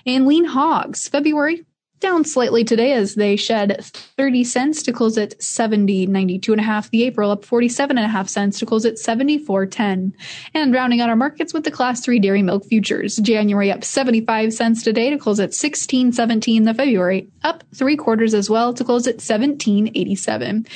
In 0.04 0.26
lean 0.26 0.44
hogs, 0.44 1.08
February 1.08 1.64
down 2.00 2.24
slightly 2.24 2.62
today 2.62 2.92
as 2.92 3.14
they 3.14 3.36
shed 3.36 3.82
30 3.84 4.44
cents 4.44 4.82
to 4.82 4.92
close 4.92 5.16
at 5.16 5.40
70 5.42 6.06
92 6.06 6.52
and 6.52 6.60
a 6.60 6.64
half. 6.64 6.90
The 6.90 7.04
april 7.04 7.30
up 7.30 7.44
47 7.44 7.96
and 7.96 8.04
a 8.04 8.08
half 8.08 8.28
cents 8.28 8.58
to 8.58 8.66
close 8.66 8.84
at 8.84 8.94
74.10 8.94 10.12
and 10.54 10.74
rounding 10.74 11.00
out 11.00 11.08
our 11.08 11.16
markets 11.16 11.54
with 11.54 11.64
the 11.64 11.70
class 11.70 12.00
3 12.04 12.18
dairy 12.18 12.42
milk 12.42 12.66
futures. 12.66 13.16
January 13.16 13.70
up 13.70 13.82
75 13.82 14.52
cents 14.52 14.82
today 14.82 15.10
to 15.10 15.18
close 15.18 15.40
at 15.40 15.50
16.17 15.50 16.64
the 16.64 16.74
february 16.74 17.28
up 17.42 17.64
three 17.74 17.96
quarters 17.96 18.34
as 18.34 18.50
well 18.50 18.74
to 18.74 18.84
close 18.84 19.06
at 19.06 19.18
17.87 19.18 20.68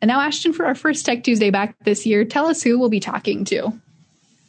and 0.00 0.08
now 0.08 0.20
ashton 0.20 0.52
for 0.52 0.66
our 0.66 0.74
first 0.74 1.06
tech 1.06 1.24
tuesday 1.24 1.50
back 1.50 1.76
this 1.84 2.04
year 2.04 2.24
tell 2.24 2.46
us 2.46 2.62
who 2.62 2.78
we'll 2.78 2.88
be 2.88 3.00
talking 3.00 3.44
to. 3.46 3.72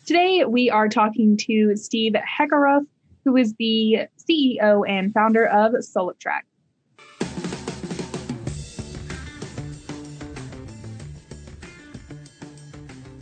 Today 0.05 0.43
we 0.45 0.69
are 0.69 0.89
talking 0.89 1.37
to 1.37 1.75
steve 1.75 2.13
heckeroth 2.13 2.85
who 3.23 3.35
is 3.35 3.53
the 3.59 4.07
CEO 4.29 4.87
and 4.87 5.13
founder 5.13 5.47
of 5.47 5.73
Solectrac. 5.73 6.41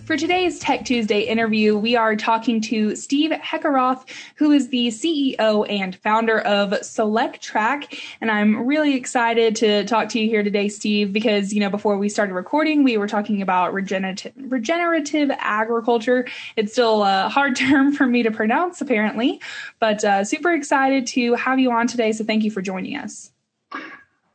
For 0.05 0.15
today's 0.15 0.59
Tech 0.59 0.85
Tuesday 0.85 1.21
interview, 1.21 1.75
we 1.75 1.95
are 1.95 2.15
talking 2.15 2.61
to 2.61 2.95
Steve 2.95 3.31
Heckeroth, 3.31 4.07
who 4.35 4.51
is 4.51 4.69
the 4.69 4.89
CEO 4.89 5.65
and 5.67 5.95
founder 5.95 6.41
of 6.41 6.85
Select 6.85 7.41
Solectrac. 7.41 7.99
And 8.21 8.29
I'm 8.29 8.67
really 8.67 8.93
excited 8.93 9.55
to 9.55 9.83
talk 9.85 10.09
to 10.09 10.19
you 10.19 10.29
here 10.29 10.43
today, 10.43 10.69
Steve, 10.69 11.11
because, 11.11 11.53
you 11.53 11.59
know, 11.59 11.71
before 11.71 11.97
we 11.97 12.07
started 12.07 12.33
recording, 12.35 12.83
we 12.83 12.97
were 12.97 13.07
talking 13.07 13.41
about 13.41 13.73
regenerative, 13.73 14.33
regenerative 14.37 15.31
agriculture. 15.39 16.27
It's 16.55 16.73
still 16.73 17.01
a 17.03 17.27
hard 17.27 17.55
term 17.55 17.91
for 17.91 18.05
me 18.05 18.21
to 18.21 18.29
pronounce, 18.29 18.81
apparently, 18.81 19.41
but 19.79 20.03
uh, 20.03 20.23
super 20.23 20.53
excited 20.53 21.07
to 21.07 21.33
have 21.33 21.57
you 21.57 21.71
on 21.71 21.87
today. 21.87 22.11
So 22.11 22.23
thank 22.23 22.43
you 22.43 22.51
for 22.51 22.61
joining 22.61 22.95
us. 22.95 23.31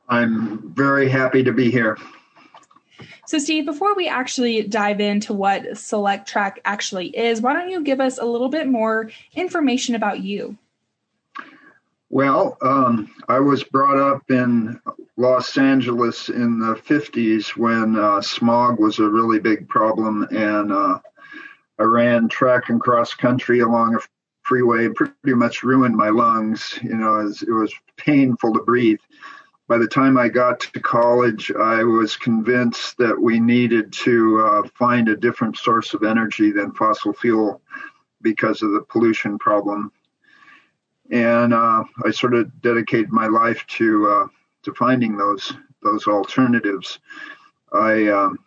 I'm 0.09 0.75
very 0.75 1.09
happy 1.09 1.45
to 1.45 1.53
be 1.53 1.71
here. 1.71 1.97
So, 3.31 3.39
Steve, 3.39 3.65
before 3.65 3.95
we 3.95 4.09
actually 4.09 4.61
dive 4.65 5.01
into 5.01 5.33
what 5.33 5.63
Solectrac 5.63 6.57
actually 6.65 7.17
is, 7.17 7.41
why 7.41 7.53
don't 7.53 7.71
you 7.71 7.81
give 7.81 8.01
us 8.01 8.19
a 8.19 8.25
little 8.25 8.49
bit 8.49 8.67
more 8.67 9.09
information 9.37 9.95
about 9.95 10.19
you? 10.19 10.59
Well, 12.09 12.59
um, 12.61 13.09
I 13.29 13.39
was 13.39 13.63
brought 13.63 13.99
up 13.99 14.29
in 14.31 14.81
Los 15.17 15.57
Angeles 15.57 16.29
in 16.29 16.59
the 16.59 16.75
50s 16.75 17.57
when 17.57 17.97
uh, 17.97 18.21
smog 18.21 18.81
was 18.81 18.99
a 18.99 19.09
really 19.09 19.39
big 19.39 19.69
problem, 19.69 20.27
and 20.33 20.73
uh, 20.73 20.99
I 21.79 21.85
ran 21.85 22.29
track 22.29 22.69
and 22.69 22.81
cross 22.81 23.15
country 23.15 23.61
along 23.61 23.95
a 23.95 24.01
freeway, 24.43 24.89
pretty 24.89 25.37
much 25.37 25.63
ruined 25.63 25.95
my 25.95 26.09
lungs. 26.09 26.81
You 26.83 26.97
know, 26.97 27.21
it 27.21 27.25
was, 27.27 27.43
it 27.43 27.53
was 27.53 27.73
painful 27.97 28.55
to 28.55 28.61
breathe 28.65 28.99
by 29.71 29.79
the 29.79 29.87
time 29.87 30.19
I 30.19 30.29
got 30.29 30.59
to 30.59 30.81
college, 30.81 31.53
I 31.53 31.85
was 31.85 32.17
convinced 32.17 32.99
that 32.99 33.17
we 33.17 33.39
needed 33.39 33.93
to 33.93 34.41
uh, 34.41 34.69
find 34.75 35.09
a 35.09 35.17
different 35.17 35.57
source 35.57 35.95
of 35.95 36.03
energy 36.03 36.51
than 36.51 36.73
fossil 36.73 37.13
fuel 37.13 37.63
because 38.21 38.63
of 38.63 38.73
the 38.73 38.81
pollution 38.81 39.39
problem. 39.39 39.93
And 41.13 41.55
uh, 41.55 41.85
I 42.05 42.11
sort 42.11 42.35
of 42.35 42.61
dedicated 42.63 43.13
my 43.13 43.29
life 43.29 43.65
to 43.79 44.09
uh, 44.09 44.27
to 44.65 44.75
finding 44.75 45.17
those 45.17 45.53
those 45.85 46.09
alternatives. 46.09 46.99
I 47.73 48.09
um, 48.09 48.41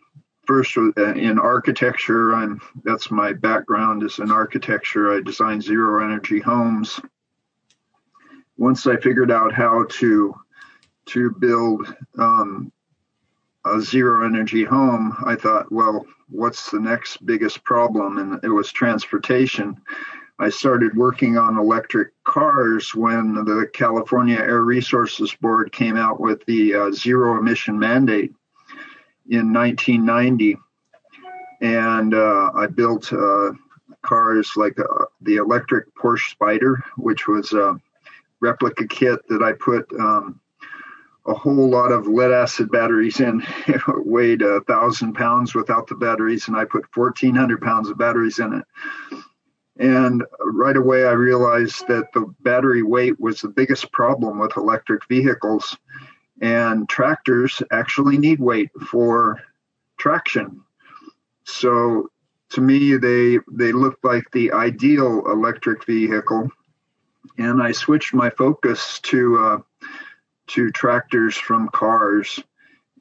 first 0.46 0.75
uh, 0.77 1.13
in 1.13 1.39
architecture. 1.39 2.36
I'm 2.36 2.60
that's 2.84 3.12
my 3.12 3.32
background 3.32 4.03
is 4.03 4.20
in 4.20 4.30
architecture. 4.30 5.13
I 5.13 5.22
designed 5.22 5.63
zero 5.63 6.03
energy 6.03 6.42
homes. 6.42 7.00
Once 8.58 8.86
I 8.86 8.98
figured 8.98 9.32
out 9.32 9.53
how 9.53 9.86
to 9.89 10.36
to 11.07 11.31
build 11.31 11.93
um, 12.17 12.72
a 13.65 13.79
zero 13.79 14.25
energy 14.25 14.63
home, 14.63 15.15
I 15.25 15.36
thought, 15.36 15.72
well, 15.72 16.05
what's 16.29 16.72
the 16.72 16.79
next 16.79 17.25
biggest 17.25 17.63
problem? 17.63 18.17
And 18.17 18.43
it 18.43 18.50
was 18.50 18.72
transportation. 18.72 19.77
I 20.39 20.50
started 20.50 20.98
working 20.98 21.38
on 21.38 21.57
electric 21.57 22.12
cars 22.24 22.93
when 22.95 23.33
the 23.33 23.69
California 23.74 24.38
Air 24.38 24.62
Resources 24.62 25.33
Board 25.36 25.72
came 25.72 25.95
out 25.95 26.19
with 26.19 26.43
the 26.45 26.74
uh, 26.74 26.91
zero 26.91 27.38
emission 27.38 27.77
mandate 27.77 28.33
in 29.29 29.53
1990. 29.53 30.57
And 31.62 32.13
uh, 32.13 32.51
I 32.55 32.67
built 32.67 33.13
uh, 33.13 33.51
cars 34.01 34.51
like 34.57 34.77
uh, 34.79 35.05
the 35.22 35.38
electric 35.38 35.93
Porsche 35.95 36.31
Spider, 36.31 36.83
which 36.98 37.27
was 37.27 37.53
a 37.53 37.79
replica 38.41 38.88
kit 38.88 39.19
that 39.29 39.41
I 39.41 39.53
put 39.53 39.89
um, 39.98 40.41
a 41.25 41.34
whole 41.34 41.70
lot 41.70 41.92
of 41.92 42.08
lead 42.08 42.32
acid 42.32 42.72
batteries 42.72 43.20
in. 43.20 43.46
It 43.68 43.82
weighed 44.06 44.42
a 44.42 44.62
thousand 44.62 45.13
pounds 45.13 45.56
without 45.56 45.88
the 45.88 45.96
batteries, 45.96 46.48
and 46.48 46.58
I 46.58 46.65
put 46.65 46.86
1,400 46.96 47.62
pounds 47.62 47.89
of 47.89 47.98
batteries 47.98 48.39
in 48.39 48.53
it. 48.53 48.65
And 49.77 50.24
right 50.39 50.77
away, 50.77 51.06
I 51.06 51.12
realized 51.12 51.88
that 51.88 52.12
the 52.13 52.34
battery 52.42 52.84
weight 52.84 53.20
was 53.20 53.42
the 53.42 53.50
biggest 53.50 53.92
problem 53.92 54.38
with 54.38 54.58
electric 54.58 55.08
vehicles. 55.08 55.75
And 56.42 56.88
tractors 56.89 57.62
actually 57.72 58.18
need 58.18 58.39
weight 58.39 58.70
for 58.89 59.42
traction. 59.98 60.62
So 61.46 62.12
to 62.50 62.62
me, 62.62 62.98
they 62.98 63.39
they 63.51 63.72
looked 63.72 64.03
like 64.03 64.30
the 64.32 64.51
ideal 64.51 65.24
electric 65.32 65.86
vehicle. 65.86 66.50
And 67.38 67.63
I 67.63 67.72
switched 67.72 68.13
my 68.13 68.30
focus 68.30 69.00
to 69.03 69.38
uh, 69.38 69.58
to 70.47 70.71
tractors 70.71 71.35
from 71.38 71.69
cars. 71.69 72.39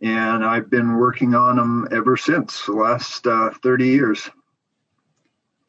And 0.00 0.44
I've 0.44 0.68
been 0.68 0.96
working 0.96 1.34
on 1.34 1.56
them 1.56 1.88
ever 1.92 2.16
since 2.16 2.66
the 2.66 2.72
last 2.72 3.26
uh, 3.26 3.50
30 3.62 3.86
years. 3.86 4.30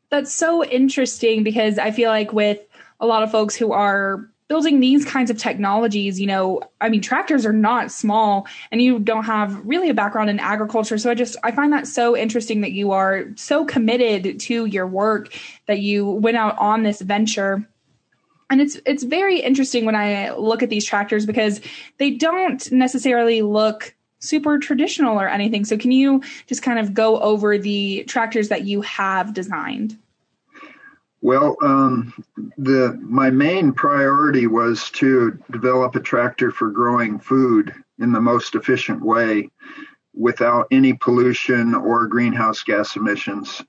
That's 0.10 0.34
so 0.34 0.64
interesting 0.64 1.44
because 1.44 1.78
I 1.78 1.92
feel 1.92 2.10
like 2.10 2.34
with 2.34 2.60
a 3.00 3.06
lot 3.06 3.24
of 3.24 3.32
folks 3.32 3.56
who 3.56 3.72
are 3.72 4.28
building 4.48 4.80
these 4.80 5.06
kinds 5.06 5.32
of 5.32 5.38
technologies, 5.38 6.20
you 6.20 6.28
know, 6.28 6.62
I 6.82 6.90
mean, 6.90 7.02
tractors 7.02 7.46
are 7.46 7.54
not 7.54 7.92
small 7.92 8.46
and 8.72 8.82
you 8.82 9.00
don't 9.00 9.24
have 9.24 9.60
really 9.66 9.90
a 9.90 9.94
background 9.94 10.30
in 10.30 10.40
agriculture. 10.40 10.98
So 10.98 11.10
I 11.10 11.16
just, 11.16 11.36
I 11.44 11.52
find 11.52 11.74
that 11.74 11.88
so 11.88 12.16
interesting 12.16 12.62
that 12.62 12.72
you 12.72 12.92
are 12.92 13.26
so 13.36 13.66
committed 13.66 14.40
to 14.42 14.66
your 14.66 14.86
work 14.86 15.34
that 15.66 15.80
you 15.80 16.06
went 16.06 16.38
out 16.38 16.58
on 16.60 16.84
this 16.84 17.02
venture. 17.02 17.68
And 18.54 18.62
it's, 18.62 18.78
it's 18.86 19.02
very 19.02 19.40
interesting 19.40 19.84
when 19.84 19.96
I 19.96 20.30
look 20.36 20.62
at 20.62 20.70
these 20.70 20.86
tractors 20.86 21.26
because 21.26 21.60
they 21.98 22.12
don't 22.12 22.72
necessarily 22.72 23.42
look 23.42 23.96
super 24.20 24.60
traditional 24.60 25.20
or 25.20 25.28
anything. 25.28 25.66
So 25.66 25.76
can 25.76 25.92
you 25.92 26.22
just 26.46 26.62
kind 26.62 26.78
of 26.78 26.94
go 26.94 27.20
over 27.22 27.58
the 27.58 28.04
tractors 28.04 28.50
that 28.50 28.64
you 28.66 28.82
have 28.82 29.34
designed? 29.34 29.98
Well, 31.22 31.58
um, 31.64 32.14
the 32.60 32.96
my 33.02 33.32
main 33.32 33.74
priority 33.74 34.46
was 34.46 34.92
to 34.92 35.32
develop 35.50 35.96
a 35.96 36.00
tractor 36.00 36.52
for 36.52 36.70
growing 36.70 37.18
food 37.18 37.74
in 37.98 38.12
the 38.12 38.22
most 38.22 38.54
efficient 38.54 39.04
way, 39.04 39.50
without 40.14 40.68
any 40.70 40.94
pollution 40.94 41.74
or 41.74 42.06
greenhouse 42.06 42.62
gas 42.62 42.98
emissions. 42.98 43.64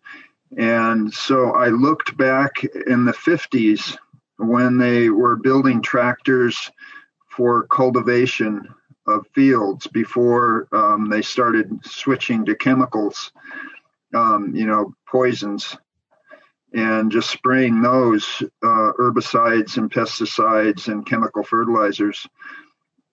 And 0.58 1.10
so 1.10 1.52
I 1.52 1.68
looked 1.68 2.18
back 2.18 2.62
in 2.86 3.06
the 3.06 3.12
50s 3.12 3.96
when 4.38 4.78
they 4.78 5.10
were 5.10 5.36
building 5.36 5.82
tractors 5.82 6.70
for 7.28 7.66
cultivation 7.66 8.68
of 9.06 9.26
fields 9.34 9.86
before 9.88 10.68
um, 10.72 11.08
they 11.08 11.22
started 11.22 11.70
switching 11.84 12.44
to 12.44 12.54
chemicals, 12.54 13.32
um, 14.14 14.54
you 14.54 14.66
know, 14.66 14.94
poisons 15.06 15.76
and 16.74 17.12
just 17.12 17.30
spraying 17.30 17.80
those 17.80 18.42
uh, 18.62 18.90
herbicides 18.98 19.76
and 19.76 19.90
pesticides 19.90 20.88
and 20.88 21.06
chemical 21.06 21.44
fertilizers. 21.44 22.26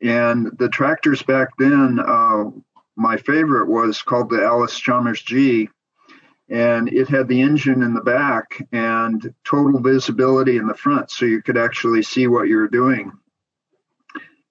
And 0.01 0.49
the 0.57 0.67
tractors 0.69 1.21
back 1.21 1.49
then, 1.59 1.99
uh, 1.99 2.45
my 2.95 3.17
favorite 3.17 3.67
was 3.67 4.01
called 4.01 4.29
the 4.29 4.43
Allis 4.43 4.79
Chalmers 4.79 5.21
G, 5.21 5.69
and 6.51 6.89
it 6.91 7.07
had 7.07 7.29
the 7.29 7.41
engine 7.41 7.81
in 7.81 7.93
the 7.93 8.01
back 8.01 8.61
and 8.73 9.33
total 9.45 9.79
visibility 9.79 10.57
in 10.57 10.67
the 10.67 10.73
front, 10.73 11.09
so 11.09 11.25
you 11.25 11.41
could 11.41 11.57
actually 11.57 12.03
see 12.03 12.27
what 12.27 12.49
you 12.49 12.57
were 12.57 12.67
doing. 12.67 13.13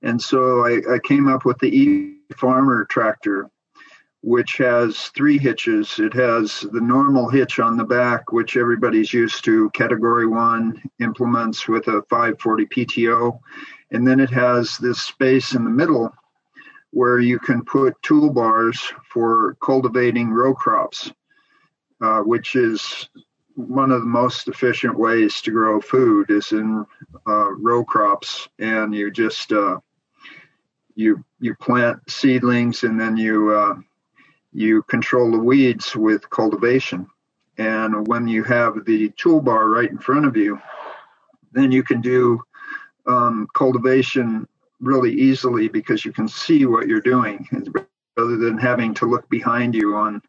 And 0.03 0.21
so 0.21 0.65
I, 0.65 0.95
I 0.95 0.99
came 1.05 1.29
up 1.29 1.45
with 1.45 1.59
the 1.59 1.69
E 1.69 2.17
Farmer 2.35 2.87
tractor, 2.87 3.51
which 4.23 4.57
has 4.57 5.09
three 5.09 5.37
hitches. 5.37 5.99
It 5.99 6.15
has 6.15 6.61
the 6.73 6.81
normal 6.81 7.29
hitch 7.29 7.61
on 7.61 7.77
the 7.77 7.85
back, 7.85 8.33
which 8.33 8.57
everybody's 8.57 9.13
used 9.13 9.45
to, 9.45 9.69
category 9.71 10.27
one 10.27 10.83
implements 11.01 11.69
with 11.69 11.87
a 11.89 12.03
540 12.09 12.65
PTO. 12.67 13.39
And 13.91 14.09
then 14.09 14.21
it 14.21 14.31
has 14.31 14.79
this 14.79 15.03
space 15.03 15.55
in 15.55 15.65
the 15.65 15.71
middle 15.71 16.11
where 16.93 17.19
you 17.19 17.39
can 17.39 17.63
put 17.63 18.01
toolbars 18.01 18.79
for 19.13 19.57
cultivating 19.63 20.31
row 20.31 20.55
crops, 20.55 21.13
uh, 22.01 22.21
which 22.21 22.57
is 22.57 23.09
one 23.55 23.91
of 23.91 24.01
the 24.01 24.07
most 24.07 24.49
efficient 24.49 24.99
ways 24.99 25.41
to 25.43 25.51
grow 25.51 25.81
food 25.81 26.31
is 26.31 26.53
in 26.53 26.87
uh, 27.27 27.51
row 27.53 27.85
crops. 27.85 28.49
And 28.59 28.95
you 28.95 29.11
just, 29.11 29.53
uh, 29.53 29.79
you, 30.95 31.25
you 31.41 31.55
plant 31.57 31.99
seedlings 32.09 32.85
and 32.85 32.99
then 32.99 33.17
you, 33.17 33.53
uh, 33.53 33.75
you 34.53 34.83
control 34.85 35.31
the 35.31 35.39
weeds 35.39 35.95
with 35.95 36.29
cultivation. 36.31 37.07
And 37.59 38.07
when 38.07 38.27
you 38.27 38.43
have 38.45 38.85
the 38.87 39.11
toolbar 39.11 39.71
right 39.71 39.91
in 39.91 39.99
front 39.99 40.25
of 40.25 40.37
you, 40.37 40.61
then 41.53 41.71
you 41.71 41.83
can 41.83 42.01
do 42.01 42.41
um, 43.07 43.49
cultivation 43.55 44.47
really 44.81 45.13
easily 45.13 45.69
because 45.69 46.05
you 46.05 46.13
can 46.13 46.29
see 46.29 46.65
what 46.65 46.89
you're 46.89 47.01
doing 47.01 47.47
rather 48.17 48.37
than 48.37 48.57
having 48.57 48.95
to 48.95 49.07
look 49.07 49.29
behind 49.29 49.75
you 49.75 49.95
on 49.97 50.23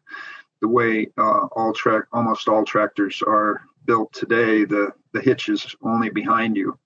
the 0.62 0.68
way 0.68 1.08
uh, 1.18 1.46
all 1.54 1.74
track 1.74 2.04
almost 2.12 2.48
all 2.48 2.64
tractors 2.64 3.20
are 3.26 3.60
built 3.84 4.10
today. 4.14 4.64
The 4.64 4.92
the 5.12 5.20
hitch 5.20 5.50
is 5.50 5.76
only 5.82 6.08
behind 6.08 6.56
you. 6.56 6.78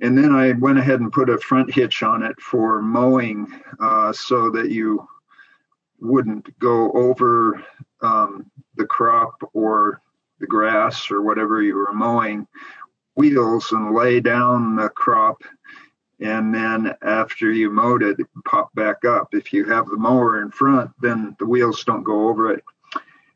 And 0.00 0.16
then 0.16 0.34
I 0.34 0.52
went 0.52 0.78
ahead 0.78 1.00
and 1.00 1.12
put 1.12 1.28
a 1.28 1.38
front 1.38 1.72
hitch 1.72 2.02
on 2.02 2.22
it 2.22 2.40
for 2.40 2.80
mowing 2.80 3.46
uh, 3.78 4.12
so 4.12 4.50
that 4.50 4.70
you 4.70 5.06
wouldn't 6.00 6.58
go 6.58 6.90
over 6.92 7.62
um, 8.00 8.50
the 8.76 8.86
crop 8.86 9.34
or 9.52 10.00
the 10.40 10.46
grass 10.46 11.10
or 11.10 11.20
whatever 11.20 11.62
you 11.62 11.76
were 11.76 11.92
mowing 11.92 12.46
wheels 13.14 13.72
and 13.72 13.94
lay 13.94 14.20
down 14.20 14.74
the 14.74 14.88
crop 14.88 15.42
and 16.20 16.54
then 16.54 16.94
after 17.02 17.50
you 17.50 17.70
mowed 17.70 18.02
it, 18.02 18.20
it 18.20 18.26
pop 18.44 18.74
back 18.74 19.04
up. 19.04 19.34
If 19.34 19.52
you 19.52 19.64
have 19.64 19.86
the 19.86 19.96
mower 19.96 20.42
in 20.42 20.50
front, 20.50 20.90
then 21.00 21.34
the 21.38 21.46
wheels 21.46 21.82
don't 21.84 22.02
go 22.02 22.28
over 22.28 22.52
it. 22.52 22.62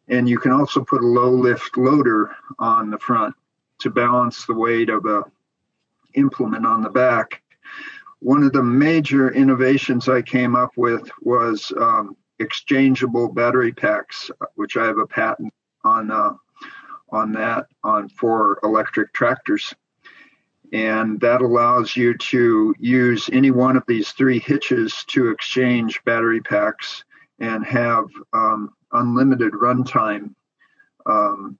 And 0.08 0.28
you 0.28 0.38
can 0.38 0.52
also 0.52 0.84
put 0.84 1.02
a 1.02 1.06
low 1.06 1.30
lift 1.30 1.76
loader 1.78 2.36
on 2.58 2.90
the 2.90 2.98
front 2.98 3.34
to 3.80 3.90
balance 3.90 4.44
the 4.44 4.54
weight 4.54 4.90
of 4.90 5.06
a 5.06 5.24
implement 6.14 6.66
on 6.66 6.82
the 6.82 6.90
back. 6.90 7.42
One 8.20 8.42
of 8.42 8.52
the 8.52 8.62
major 8.62 9.32
innovations 9.32 10.08
I 10.08 10.22
came 10.22 10.54
up 10.54 10.72
with 10.76 11.10
was 11.22 11.72
um, 11.78 12.16
exchangeable 12.38 13.28
battery 13.28 13.72
packs, 13.72 14.30
which 14.54 14.76
I 14.76 14.84
have 14.84 14.98
a 14.98 15.06
patent 15.06 15.52
on 15.84 16.10
uh, 16.10 16.34
on 17.10 17.32
that 17.32 17.66
on 17.82 18.08
for 18.10 18.58
electric 18.62 19.12
tractors. 19.12 19.74
And 20.74 21.20
that 21.20 21.40
allows 21.40 21.96
you 21.96 22.18
to 22.18 22.74
use 22.80 23.30
any 23.32 23.52
one 23.52 23.76
of 23.76 23.84
these 23.86 24.10
three 24.10 24.40
hitches 24.40 25.04
to 25.06 25.30
exchange 25.30 26.02
battery 26.04 26.40
packs 26.40 27.04
and 27.38 27.64
have 27.64 28.06
um, 28.32 28.70
unlimited 28.92 29.52
runtime. 29.52 30.34
Um, 31.06 31.58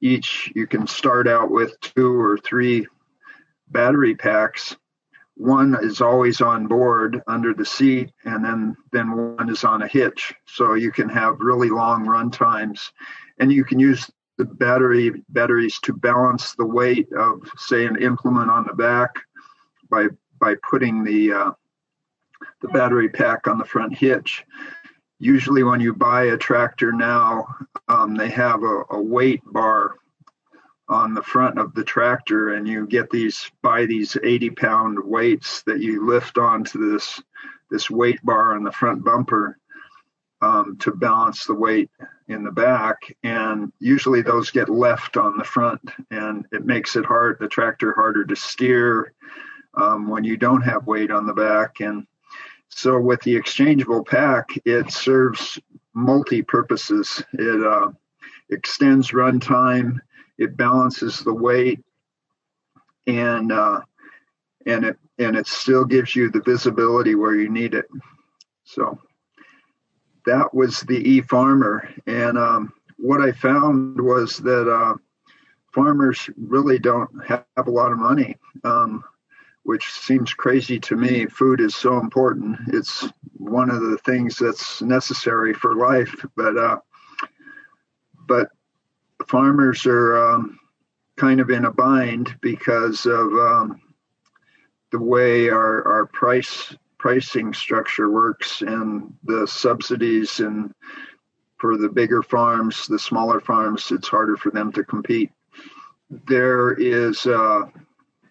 each 0.00 0.50
you 0.54 0.66
can 0.66 0.86
start 0.86 1.28
out 1.28 1.50
with 1.50 1.78
two 1.80 2.18
or 2.18 2.38
three 2.38 2.86
battery 3.68 4.14
packs 4.14 4.76
one 5.34 5.76
is 5.82 6.00
always 6.00 6.40
on 6.40 6.66
board 6.66 7.22
under 7.28 7.54
the 7.54 7.64
seat 7.64 8.10
and 8.24 8.44
then 8.44 8.76
then 8.92 9.36
one 9.36 9.48
is 9.48 9.64
on 9.64 9.82
a 9.82 9.88
hitch 9.88 10.34
so 10.46 10.74
you 10.74 10.90
can 10.90 11.08
have 11.08 11.40
really 11.40 11.68
long 11.68 12.04
run 12.06 12.30
times 12.30 12.92
and 13.38 13.52
you 13.52 13.64
can 13.64 13.78
use 13.78 14.10
the 14.38 14.44
battery 14.44 15.22
batteries 15.30 15.78
to 15.80 15.92
balance 15.92 16.54
the 16.54 16.64
weight 16.64 17.12
of 17.12 17.42
say 17.56 17.84
an 17.84 18.00
implement 18.00 18.50
on 18.50 18.64
the 18.66 18.72
back 18.72 19.10
by 19.90 20.06
by 20.40 20.54
putting 20.68 21.04
the 21.04 21.32
uh, 21.32 21.50
the 22.62 22.68
battery 22.68 23.08
pack 23.08 23.46
on 23.48 23.58
the 23.58 23.64
front 23.64 23.96
hitch. 23.96 24.44
Usually 25.18 25.64
when 25.64 25.80
you 25.80 25.92
buy 25.92 26.24
a 26.24 26.36
tractor 26.36 26.92
now 26.92 27.46
um, 27.88 28.14
they 28.14 28.30
have 28.30 28.62
a, 28.62 28.84
a 28.90 29.02
weight 29.02 29.42
bar 29.44 29.96
on 30.88 31.12
the 31.12 31.22
front 31.22 31.58
of 31.58 31.74
the 31.74 31.84
tractor 31.84 32.54
and 32.54 32.66
you 32.66 32.86
get 32.86 33.10
these 33.10 33.50
buy 33.60 33.84
these 33.84 34.16
80 34.22 34.50
pound 34.50 34.98
weights 35.02 35.62
that 35.64 35.80
you 35.80 36.06
lift 36.06 36.38
onto 36.38 36.90
this 36.90 37.20
this 37.70 37.90
weight 37.90 38.24
bar 38.24 38.54
on 38.54 38.62
the 38.62 38.72
front 38.72 39.04
bumper 39.04 39.58
um, 40.40 40.76
to 40.78 40.92
balance 40.92 41.44
the 41.44 41.54
weight 41.54 41.90
in 42.28 42.44
the 42.44 42.50
back. 42.50 42.96
And 43.22 43.72
usually 43.80 44.22
those 44.22 44.50
get 44.50 44.68
left 44.68 45.16
on 45.16 45.36
the 45.36 45.44
front 45.44 45.80
and 46.10 46.46
it 46.52 46.64
makes 46.64 46.96
it 46.96 47.04
hard 47.04 47.38
the 47.38 47.48
tractor 47.48 47.92
harder 47.94 48.24
to 48.24 48.36
steer 48.36 49.12
um, 49.74 50.08
when 50.08 50.24
you 50.24 50.36
don't 50.36 50.62
have 50.62 50.86
weight 50.86 51.10
on 51.10 51.26
the 51.26 51.34
back. 51.34 51.80
And 51.80 52.06
so 52.68 52.98
with 52.98 53.20
the 53.22 53.34
exchangeable 53.34 54.04
pack 54.04 54.50
it 54.64 54.92
serves 54.92 55.58
multi 55.94 56.42
purposes 56.42 57.22
it 57.32 57.66
uh, 57.66 57.90
extends 58.50 59.10
runtime 59.10 59.98
it 60.36 60.56
balances 60.56 61.20
the 61.20 61.34
weight 61.34 61.82
and 63.08 63.50
uh, 63.50 63.80
and 64.66 64.84
it 64.84 64.98
and 65.18 65.36
it 65.36 65.46
still 65.46 65.84
gives 65.84 66.14
you 66.14 66.30
the 66.30 66.40
visibility 66.40 67.16
where 67.16 67.34
you 67.34 67.48
need 67.48 67.74
it. 67.74 67.86
So 68.64 68.98
that 70.28 70.52
was 70.54 70.82
the 70.82 70.98
e-farmer. 70.98 71.88
And 72.06 72.36
um, 72.36 72.72
what 72.98 73.20
i 73.20 73.32
found 73.32 74.00
was 74.00 74.36
that 74.38 74.68
uh, 74.70 74.94
farmers 75.72 76.28
really 76.36 76.78
don't 76.78 77.10
have 77.26 77.44
a 77.56 77.70
lot 77.70 77.92
of 77.92 77.98
money 77.98 78.36
um, 78.64 79.04
which 79.62 79.90
seems 79.90 80.32
crazy 80.32 80.80
to 80.80 80.96
me. 80.96 81.26
Food 81.26 81.60
is 81.60 81.76
so 81.76 81.98
important. 81.98 82.56
It's 82.68 83.06
one 83.34 83.70
of 83.70 83.82
the 83.82 83.98
things 83.98 84.38
that's 84.38 84.80
necessary 84.80 85.52
for 85.54 85.76
life 85.76 86.14
but 86.36 86.56
uh, 86.56 86.78
but 88.26 88.48
farmers 89.26 89.86
are 89.86 90.16
um, 90.16 90.58
kind 91.16 91.40
of 91.40 91.50
in 91.50 91.64
a 91.64 91.72
bind 91.72 92.36
because 92.40 93.06
of 93.06 93.32
um, 93.32 93.80
the 94.90 95.00
way 95.00 95.48
our, 95.48 95.86
our 95.86 96.06
price 96.06 96.74
pricing 96.98 97.54
structure 97.54 98.10
works 98.10 98.62
and 98.62 99.14
the 99.24 99.46
subsidies 99.46 100.40
and 100.40 100.74
for 101.58 101.76
the 101.76 101.88
bigger 101.88 102.22
farms, 102.22 102.86
the 102.86 102.98
smaller 102.98 103.40
farms, 103.40 103.90
it's 103.90 104.08
harder 104.08 104.36
for 104.36 104.50
them 104.50 104.72
to 104.72 104.84
compete. 104.84 105.30
There 106.10 106.72
is 106.72 107.26
uh, 107.26 107.62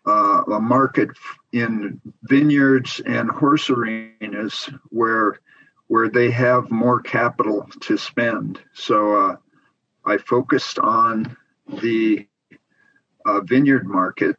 uh, 0.06 0.42
a 0.44 0.60
market 0.60 1.10
in 1.52 2.00
vineyards 2.24 3.02
and 3.06 3.30
horse 3.30 3.70
arenas 3.70 4.70
where 4.90 5.40
where 5.88 6.10
they 6.10 6.30
have 6.30 6.70
more 6.70 7.00
capital 7.00 7.70
to 7.80 7.98
spend. 7.98 8.60
So 8.74 9.16
uh, 9.16 9.36
I 10.06 10.18
focused 10.18 10.80
on 10.80 11.38
the 11.82 12.28
uh, 13.26 13.40
vineyard 13.42 13.88
market 13.88 14.36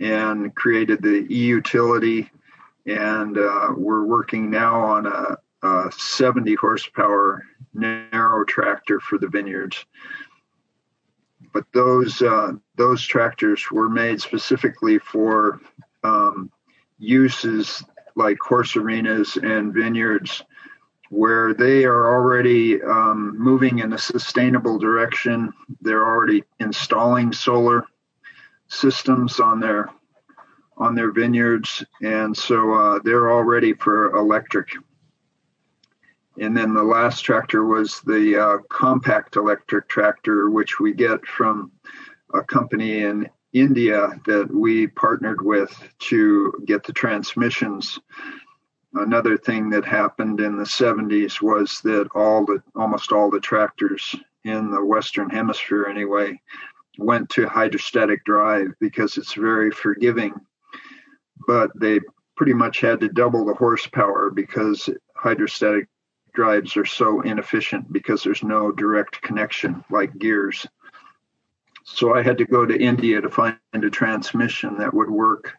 and 0.00 0.52
created 0.56 1.00
the 1.00 1.24
e-utility, 1.30 2.28
and 2.86 3.38
uh, 3.38 3.68
we're 3.76 4.04
working 4.04 4.50
now 4.50 4.80
on 4.80 5.06
a, 5.06 5.66
a 5.66 5.92
70 5.92 6.54
horsepower 6.54 7.44
narrow 7.74 8.44
tractor 8.44 9.00
for 9.00 9.18
the 9.18 9.28
vineyards. 9.28 9.84
But 11.52 11.64
those 11.74 12.22
uh, 12.22 12.52
those 12.76 13.06
tractors 13.06 13.70
were 13.70 13.90
made 13.90 14.20
specifically 14.20 14.98
for 14.98 15.60
um, 16.02 16.50
uses 16.98 17.84
like 18.14 18.38
horse 18.40 18.76
arenas 18.76 19.36
and 19.36 19.72
vineyards 19.74 20.42
where 21.10 21.52
they 21.52 21.84
are 21.84 22.14
already 22.14 22.82
um, 22.82 23.38
moving 23.38 23.80
in 23.80 23.92
a 23.92 23.98
sustainable 23.98 24.78
direction. 24.78 25.52
They're 25.82 26.06
already 26.06 26.42
installing 26.58 27.34
solar 27.34 27.84
systems 28.68 29.38
on 29.38 29.60
their 29.60 29.90
on 30.82 30.96
their 30.96 31.12
vineyards, 31.12 31.84
and 32.02 32.36
so 32.36 32.72
uh, 32.74 32.98
they're 33.04 33.30
all 33.30 33.44
ready 33.44 33.72
for 33.72 34.16
electric. 34.16 34.68
And 36.40 36.56
then 36.56 36.74
the 36.74 36.82
last 36.82 37.20
tractor 37.20 37.64
was 37.64 38.00
the 38.00 38.36
uh, 38.36 38.58
compact 38.68 39.36
electric 39.36 39.88
tractor, 39.88 40.50
which 40.50 40.80
we 40.80 40.92
get 40.92 41.24
from 41.24 41.70
a 42.34 42.42
company 42.42 43.02
in 43.02 43.28
India 43.52 44.08
that 44.26 44.52
we 44.52 44.88
partnered 44.88 45.40
with 45.42 45.72
to 45.98 46.52
get 46.64 46.82
the 46.82 46.92
transmissions. 46.92 48.00
Another 48.94 49.38
thing 49.38 49.70
that 49.70 49.84
happened 49.84 50.40
in 50.40 50.56
the 50.56 50.64
70s 50.64 51.40
was 51.40 51.80
that 51.84 52.08
all 52.14 52.44
the 52.44 52.60
almost 52.74 53.12
all 53.12 53.30
the 53.30 53.40
tractors 53.40 54.16
in 54.44 54.70
the 54.70 54.84
Western 54.84 55.30
Hemisphere, 55.30 55.86
anyway, 55.86 56.40
went 56.98 57.28
to 57.30 57.46
hydrostatic 57.46 58.24
drive 58.24 58.68
because 58.80 59.16
it's 59.16 59.34
very 59.34 59.70
forgiving. 59.70 60.34
But 61.46 61.70
they 61.74 62.00
pretty 62.36 62.54
much 62.54 62.80
had 62.80 63.00
to 63.00 63.08
double 63.08 63.44
the 63.44 63.54
horsepower 63.54 64.30
because 64.30 64.88
hydrostatic 65.14 65.88
drives 66.34 66.76
are 66.76 66.84
so 66.84 67.20
inefficient 67.20 67.92
because 67.92 68.22
there's 68.22 68.42
no 68.42 68.72
direct 68.72 69.20
connection 69.22 69.84
like 69.90 70.18
gears. 70.18 70.66
So 71.84 72.14
I 72.14 72.22
had 72.22 72.38
to 72.38 72.44
go 72.44 72.64
to 72.64 72.80
India 72.80 73.20
to 73.20 73.28
find 73.28 73.56
a 73.74 73.90
transmission 73.90 74.78
that 74.78 74.94
would 74.94 75.10
work, 75.10 75.52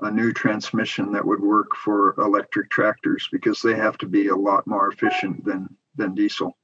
a 0.00 0.10
new 0.10 0.32
transmission 0.32 1.12
that 1.12 1.24
would 1.24 1.40
work 1.40 1.74
for 1.76 2.14
electric 2.18 2.70
tractors 2.70 3.28
because 3.30 3.60
they 3.60 3.74
have 3.74 3.98
to 3.98 4.06
be 4.06 4.28
a 4.28 4.36
lot 4.36 4.66
more 4.66 4.88
efficient 4.88 5.44
than 5.44 5.68
than 5.96 6.14
diesel. 6.14 6.56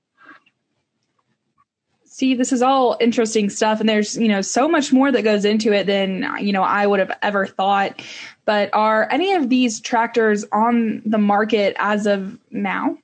See, 2.12 2.34
this 2.34 2.52
is 2.52 2.60
all 2.60 2.96
interesting 2.98 3.48
stuff, 3.50 3.78
and 3.78 3.88
there's 3.88 4.16
you 4.16 4.26
know 4.26 4.40
so 4.40 4.68
much 4.68 4.92
more 4.92 5.12
that 5.12 5.22
goes 5.22 5.44
into 5.44 5.72
it 5.72 5.86
than 5.86 6.26
you 6.40 6.52
know 6.52 6.64
I 6.64 6.84
would 6.84 6.98
have 6.98 7.16
ever 7.22 7.46
thought. 7.46 8.02
But 8.44 8.68
are 8.72 9.08
any 9.12 9.34
of 9.34 9.48
these 9.48 9.80
tractors 9.80 10.44
on 10.50 11.02
the 11.06 11.18
market 11.18 11.76
as 11.78 12.08
of 12.08 12.36
now? 12.50 12.98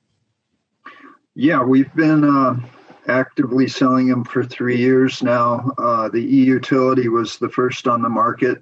Yeah, 1.35 1.63
we've 1.63 1.91
been 1.95 2.25
uh, 2.25 2.59
actively 3.07 3.69
selling 3.69 4.07
them 4.09 4.25
for 4.25 4.43
three 4.43 4.77
years 4.77 5.23
now. 5.23 5.71
Uh, 5.77 6.09
the 6.09 6.19
e 6.19 6.43
utility 6.43 7.07
was 7.07 7.37
the 7.37 7.49
first 7.49 7.87
on 7.87 8.01
the 8.01 8.09
market. 8.09 8.57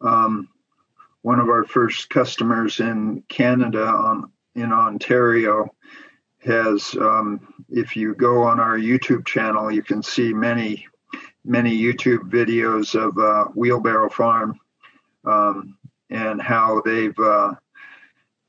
Um, 0.00 0.48
one 1.20 1.40
of 1.40 1.50
our 1.50 1.64
first 1.64 2.08
customers 2.08 2.80
in 2.80 3.22
Canada, 3.28 3.84
on 3.84 4.32
in 4.54 4.72
Ontario, 4.72 5.74
has. 6.44 6.94
Um, 7.00 7.40
if 7.70 7.96
you 7.96 8.14
go 8.14 8.42
on 8.42 8.60
our 8.60 8.78
YouTube 8.78 9.26
channel, 9.26 9.70
you 9.70 9.82
can 9.82 10.02
see 10.02 10.32
many 10.32 10.86
many 11.44 11.76
YouTube 11.76 12.30
videos 12.30 12.94
of 12.94 13.18
uh, 13.18 13.50
Wheelbarrow 13.54 14.08
Farm 14.08 14.58
um, 15.24 15.76
and 16.10 16.40
how 16.40 16.80
they've 16.84 17.18
uh, 17.18 17.52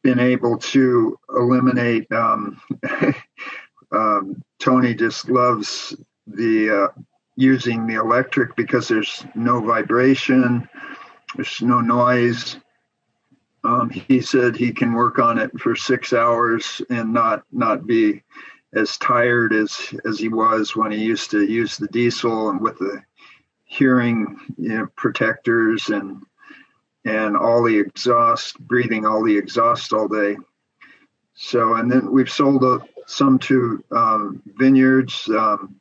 been 0.02 0.20
able 0.20 0.58
to 0.58 1.18
eliminate 1.36 2.10
um, 2.12 2.62
um, 3.92 4.42
Tony 4.60 4.94
just 4.94 5.30
loves 5.30 5.96
the 6.28 6.70
uh, 6.70 7.02
using 7.36 7.86
the 7.86 7.96
electric 7.96 8.56
because 8.56 8.88
there's 8.88 9.26
no 9.36 9.62
vibration, 9.62 10.68
there's 11.36 11.62
no 11.62 11.82
noise. 11.82 12.58
Um, 13.66 13.90
he 13.90 14.22
said 14.22 14.56
he 14.56 14.72
can 14.72 14.94
work 14.94 15.18
on 15.18 15.40
it 15.40 15.52
for 15.60 15.76
six 15.76 16.14
hours 16.14 16.82
and 16.90 17.12
not 17.12 17.44
not 17.52 17.88
be 17.88 18.22
as 18.76 18.98
tired 18.98 19.54
as 19.54 19.94
as 20.06 20.20
he 20.20 20.30
was 20.30 20.76
when 20.76 20.92
he 20.92 21.00
used 21.04 21.32
to 21.32 21.44
use 21.44 21.76
the 21.76 21.88
diesel 21.88 22.50
and 22.50 22.62
with 22.62 22.78
the 22.78 23.02
hearing 23.64 24.38
you 24.58 24.70
know, 24.70 24.88
protectors 24.96 25.90
and 25.90 26.22
and 27.06 27.38
all 27.38 27.64
the 27.64 27.78
exhaust, 27.78 28.60
breathing 28.60 29.06
all 29.06 29.24
the 29.24 29.38
exhaust 29.38 29.94
all 29.94 30.08
day. 30.08 30.38
So, 31.36 31.76
and 31.76 31.92
then 31.92 32.12
we've 32.12 32.32
sold 32.32 32.64
a, 32.64 32.80
some 33.06 33.38
to 33.40 33.84
um, 33.92 34.42
vineyards. 34.58 35.28
Um, 35.30 35.80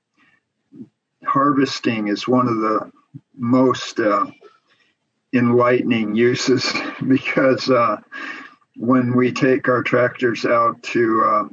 harvesting 1.25 2.09
is 2.09 2.29
one 2.29 2.47
of 2.47 2.57
the 2.57 2.93
most 3.35 4.01
uh, 4.01 4.27
enlightening 5.35 6.15
uses 6.15 6.73
because 7.09 7.69
uh, 7.71 7.97
when 8.77 9.15
we 9.15 9.33
take 9.33 9.69
our 9.69 9.83
tractors 9.83 10.45
out 10.47 10.83
to 10.83 11.23
uh, 11.25 11.49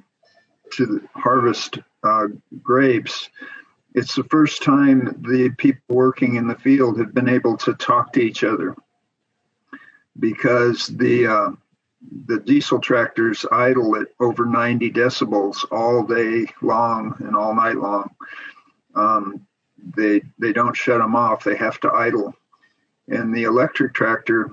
to 0.73 1.07
harvest 1.13 1.79
uh, 2.03 2.27
grapes, 2.61 3.29
it's 3.93 4.15
the 4.15 4.23
first 4.25 4.63
time 4.63 5.21
the 5.27 5.49
people 5.57 5.95
working 5.95 6.35
in 6.35 6.47
the 6.47 6.55
field 6.55 6.97
have 6.97 7.13
been 7.13 7.27
able 7.27 7.57
to 7.57 7.73
talk 7.73 8.13
to 8.13 8.21
each 8.21 8.43
other 8.43 8.75
because 10.17 10.87
the 10.87 11.27
uh, 11.27 11.51
the 12.25 12.39
diesel 12.39 12.79
tractors 12.79 13.45
idle 13.51 13.95
at 13.95 14.07
over 14.19 14.45
90 14.45 14.91
decibels 14.91 15.65
all 15.71 16.03
day 16.03 16.47
long 16.61 17.15
and 17.19 17.35
all 17.35 17.53
night 17.53 17.77
long. 17.77 18.09
Um, 18.95 19.45
they 19.95 20.21
they 20.39 20.53
don't 20.53 20.75
shut 20.75 20.99
them 20.99 21.15
off; 21.15 21.43
they 21.43 21.55
have 21.55 21.79
to 21.81 21.91
idle. 21.91 22.35
And 23.11 23.35
the 23.35 23.43
electric 23.43 23.93
tractor 23.93 24.51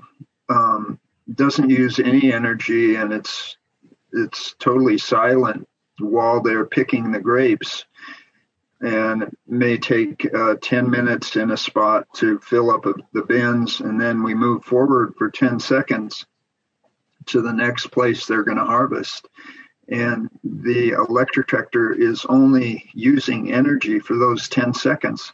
um, 0.49 0.99
doesn't 1.33 1.69
use 1.69 1.99
any 1.99 2.33
energy, 2.33 2.95
and 2.95 3.13
it's 3.13 3.57
it's 4.11 4.55
totally 4.59 4.97
silent 4.97 5.67
while 5.99 6.41
they're 6.41 6.65
picking 6.65 7.11
the 7.11 7.19
grapes. 7.19 7.85
And 8.81 9.23
it 9.23 9.37
may 9.47 9.77
take 9.77 10.33
uh, 10.33 10.55
10 10.61 10.89
minutes 10.89 11.35
in 11.35 11.51
a 11.51 11.57
spot 11.57 12.07
to 12.15 12.39
fill 12.39 12.71
up 12.71 12.85
the 13.13 13.23
bins, 13.23 13.81
and 13.81 13.99
then 13.99 14.23
we 14.23 14.33
move 14.33 14.63
forward 14.63 15.15
for 15.17 15.29
10 15.29 15.59
seconds 15.59 16.25
to 17.27 17.41
the 17.41 17.53
next 17.53 17.87
place 17.87 18.25
they're 18.25 18.43
going 18.43 18.57
to 18.57 18.65
harvest. 18.65 19.27
And 19.89 20.29
the 20.43 20.91
electric 20.91 21.47
tractor 21.47 21.93
is 21.93 22.25
only 22.25 22.89
using 22.93 23.51
energy 23.51 23.99
for 23.99 24.17
those 24.17 24.47
10 24.47 24.73
seconds. 24.73 25.33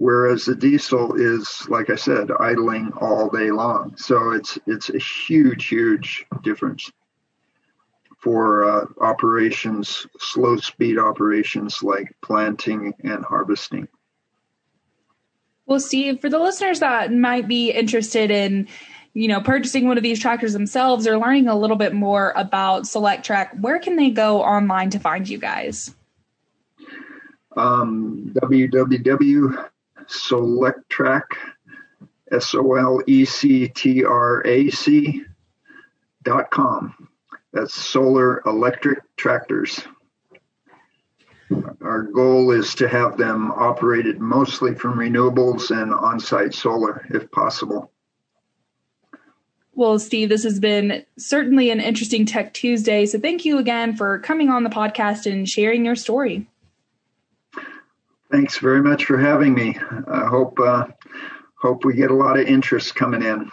Whereas 0.00 0.46
the 0.46 0.54
diesel 0.54 1.12
is, 1.16 1.68
like 1.68 1.90
I 1.90 1.94
said, 1.94 2.30
idling 2.40 2.90
all 3.02 3.28
day 3.28 3.50
long. 3.50 3.94
So 3.98 4.30
it's 4.30 4.58
it's 4.66 4.88
a 4.88 4.98
huge, 4.98 5.66
huge 5.66 6.24
difference 6.42 6.90
for 8.16 8.64
uh, 8.64 8.86
operations, 9.02 10.06
slow 10.18 10.56
speed 10.56 10.98
operations 10.98 11.82
like 11.82 12.16
planting 12.22 12.94
and 13.04 13.22
harvesting. 13.22 13.88
Well, 15.66 15.80
Steve, 15.80 16.22
for 16.22 16.30
the 16.30 16.38
listeners 16.38 16.80
that 16.80 17.12
might 17.12 17.46
be 17.46 17.70
interested 17.70 18.30
in 18.30 18.68
you 19.12 19.28
know, 19.28 19.42
purchasing 19.42 19.86
one 19.86 19.98
of 19.98 20.02
these 20.02 20.18
tractors 20.18 20.54
themselves 20.54 21.06
or 21.06 21.18
learning 21.18 21.46
a 21.48 21.58
little 21.58 21.76
bit 21.76 21.92
more 21.92 22.32
about 22.36 22.84
Solectrac, 22.84 23.60
where 23.60 23.78
can 23.78 23.96
they 23.96 24.08
go 24.08 24.40
online 24.40 24.88
to 24.90 24.98
find 24.98 25.28
you 25.28 25.36
guys? 25.36 25.94
Um, 27.54 28.32
www.solectrac, 30.10 31.22
S 32.30 32.54
O 32.54 32.74
L 32.74 33.02
E 33.06 33.24
C 33.24 33.68
T 33.68 34.04
R 34.04 34.46
A 34.46 34.70
C 34.70 35.24
dot 36.22 36.50
com. 36.50 37.08
That's 37.52 37.74
solar 37.74 38.42
electric 38.46 39.00
tractors. 39.16 39.80
Our 41.82 42.02
goal 42.02 42.52
is 42.52 42.76
to 42.76 42.88
have 42.88 43.16
them 43.16 43.50
operated 43.50 44.20
mostly 44.20 44.74
from 44.74 44.98
renewables 44.98 45.70
and 45.70 45.92
on 45.92 46.20
site 46.20 46.54
solar 46.54 47.04
if 47.10 47.28
possible. 47.32 47.90
Well, 49.74 49.98
Steve, 49.98 50.28
this 50.28 50.44
has 50.44 50.60
been 50.60 51.04
certainly 51.18 51.70
an 51.70 51.80
interesting 51.80 52.24
Tech 52.26 52.54
Tuesday. 52.54 53.06
So 53.06 53.18
thank 53.18 53.44
you 53.44 53.58
again 53.58 53.96
for 53.96 54.20
coming 54.20 54.48
on 54.48 54.62
the 54.62 54.70
podcast 54.70 55.30
and 55.30 55.48
sharing 55.48 55.84
your 55.84 55.96
story. 55.96 56.46
Thanks 58.30 58.58
very 58.58 58.80
much 58.80 59.06
for 59.06 59.18
having 59.18 59.54
me. 59.54 59.76
I 60.06 60.26
hope 60.26 60.58
uh, 60.60 60.86
hope 61.56 61.84
we 61.84 61.94
get 61.94 62.10
a 62.10 62.14
lot 62.14 62.38
of 62.38 62.46
interest 62.46 62.94
coming 62.94 63.22
in. 63.22 63.50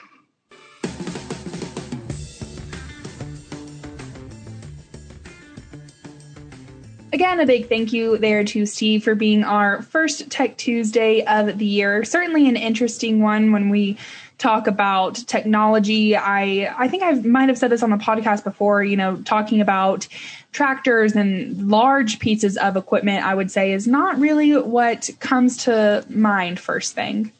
Again, 7.12 7.40
a 7.40 7.48
big 7.48 7.68
thank 7.68 7.92
you 7.94 8.20
there 8.20 8.44
to 8.44 8.68
Steve 8.68 9.04
for 9.04 9.16
being 9.16 9.44
our 9.44 9.82
first 9.82 10.30
Tech 10.30 10.56
Tuesday 10.58 11.26
of 11.26 11.58
the 11.58 11.66
year. 11.66 12.04
Certainly 12.04 12.48
an 12.48 12.56
interesting 12.56 13.22
one 13.24 13.52
when 13.52 13.70
we 13.70 13.98
talk 14.38 14.68
about 14.68 15.16
technology. 15.28 16.16
I 16.16 16.74
I 16.78 16.88
think 16.88 17.04
I 17.04 17.14
might 17.14 17.50
have 17.50 17.58
said 17.58 17.72
this 17.72 17.84
on 17.84 17.90
the 17.90 17.98
podcast 17.98 18.44
before, 18.44 18.84
you 18.84 18.96
know, 18.96 19.18
talking 19.24 19.62
about 19.62 20.08
tractors 20.52 21.16
and 21.16 21.70
large 21.70 22.20
pieces 22.20 22.58
of 22.58 22.78
equipment, 22.78 23.26
I 23.26 23.36
would 23.36 23.52
say 23.52 23.74
is 23.74 23.88
not 23.88 24.20
really 24.20 24.56
what 24.56 25.10
comes 25.20 25.66
to 25.66 26.06
mind 26.10 26.60
first 26.60 26.94
thing. 26.94 27.32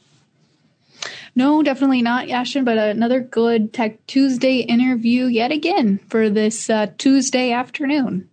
No, 1.36 1.62
definitely 1.62 2.02
not, 2.02 2.30
Ashton, 2.30 2.64
but 2.64 2.80
another 2.80 3.20
good 3.20 3.72
Tech 3.72 4.06
Tuesday 4.08 4.62
interview 4.62 5.26
yet 5.26 5.52
again 5.52 6.00
for 6.10 6.32
this 6.32 6.68
uh, 6.68 6.88
Tuesday 6.98 7.52
afternoon. 7.52 8.28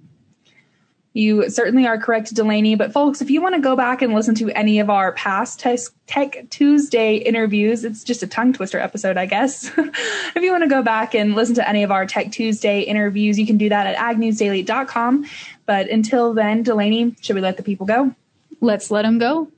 You 1.14 1.48
certainly 1.48 1.87
are 1.87 1.96
correct, 1.96 2.35
Delaney. 2.35 2.74
But 2.74 2.92
folks, 2.92 3.22
if 3.22 3.31
you 3.31 3.40
want 3.40 3.55
to 3.55 3.61
go 3.61 3.77
back 3.77 4.03
and 4.03 4.12
listen 4.12 4.35
to 4.35 4.50
any 4.50 4.81
of 4.81 4.90
our 4.90 5.12
past 5.12 5.61
Tech 5.61 6.50
Tuesday 6.50 7.16
interviews, 7.16 7.85
it's 7.85 8.03
just 8.03 8.24
a 8.24 8.27
tongue 8.27 8.53
twister 8.53 8.81
episode, 8.81 9.16
I 9.16 9.27
guess. 9.27 9.70
if 9.79 10.42
you 10.42 10.50
want 10.50 10.64
to 10.64 10.68
go 10.68 10.83
back 10.83 11.14
and 11.14 11.37
listen 11.37 11.55
to 11.55 11.68
any 11.68 11.85
of 11.85 11.92
our 11.92 12.05
Tech 12.05 12.33
Tuesday 12.33 12.81
interviews, 12.81 13.38
you 13.38 13.46
can 13.46 13.57
do 13.57 13.68
that 13.68 13.87
at 13.87 13.96
agnewsdaily.com. 13.96 15.24
But 15.66 15.88
until 15.88 16.35
then, 16.35 16.64
Delaney, 16.64 17.14
should 17.20 17.37
we 17.37 17.42
let 17.42 17.57
the 17.57 17.62
people 17.62 17.87
go? 17.87 18.12
Let's 18.61 18.90
let 18.90 19.03
them 19.03 19.18
go. 19.18 19.48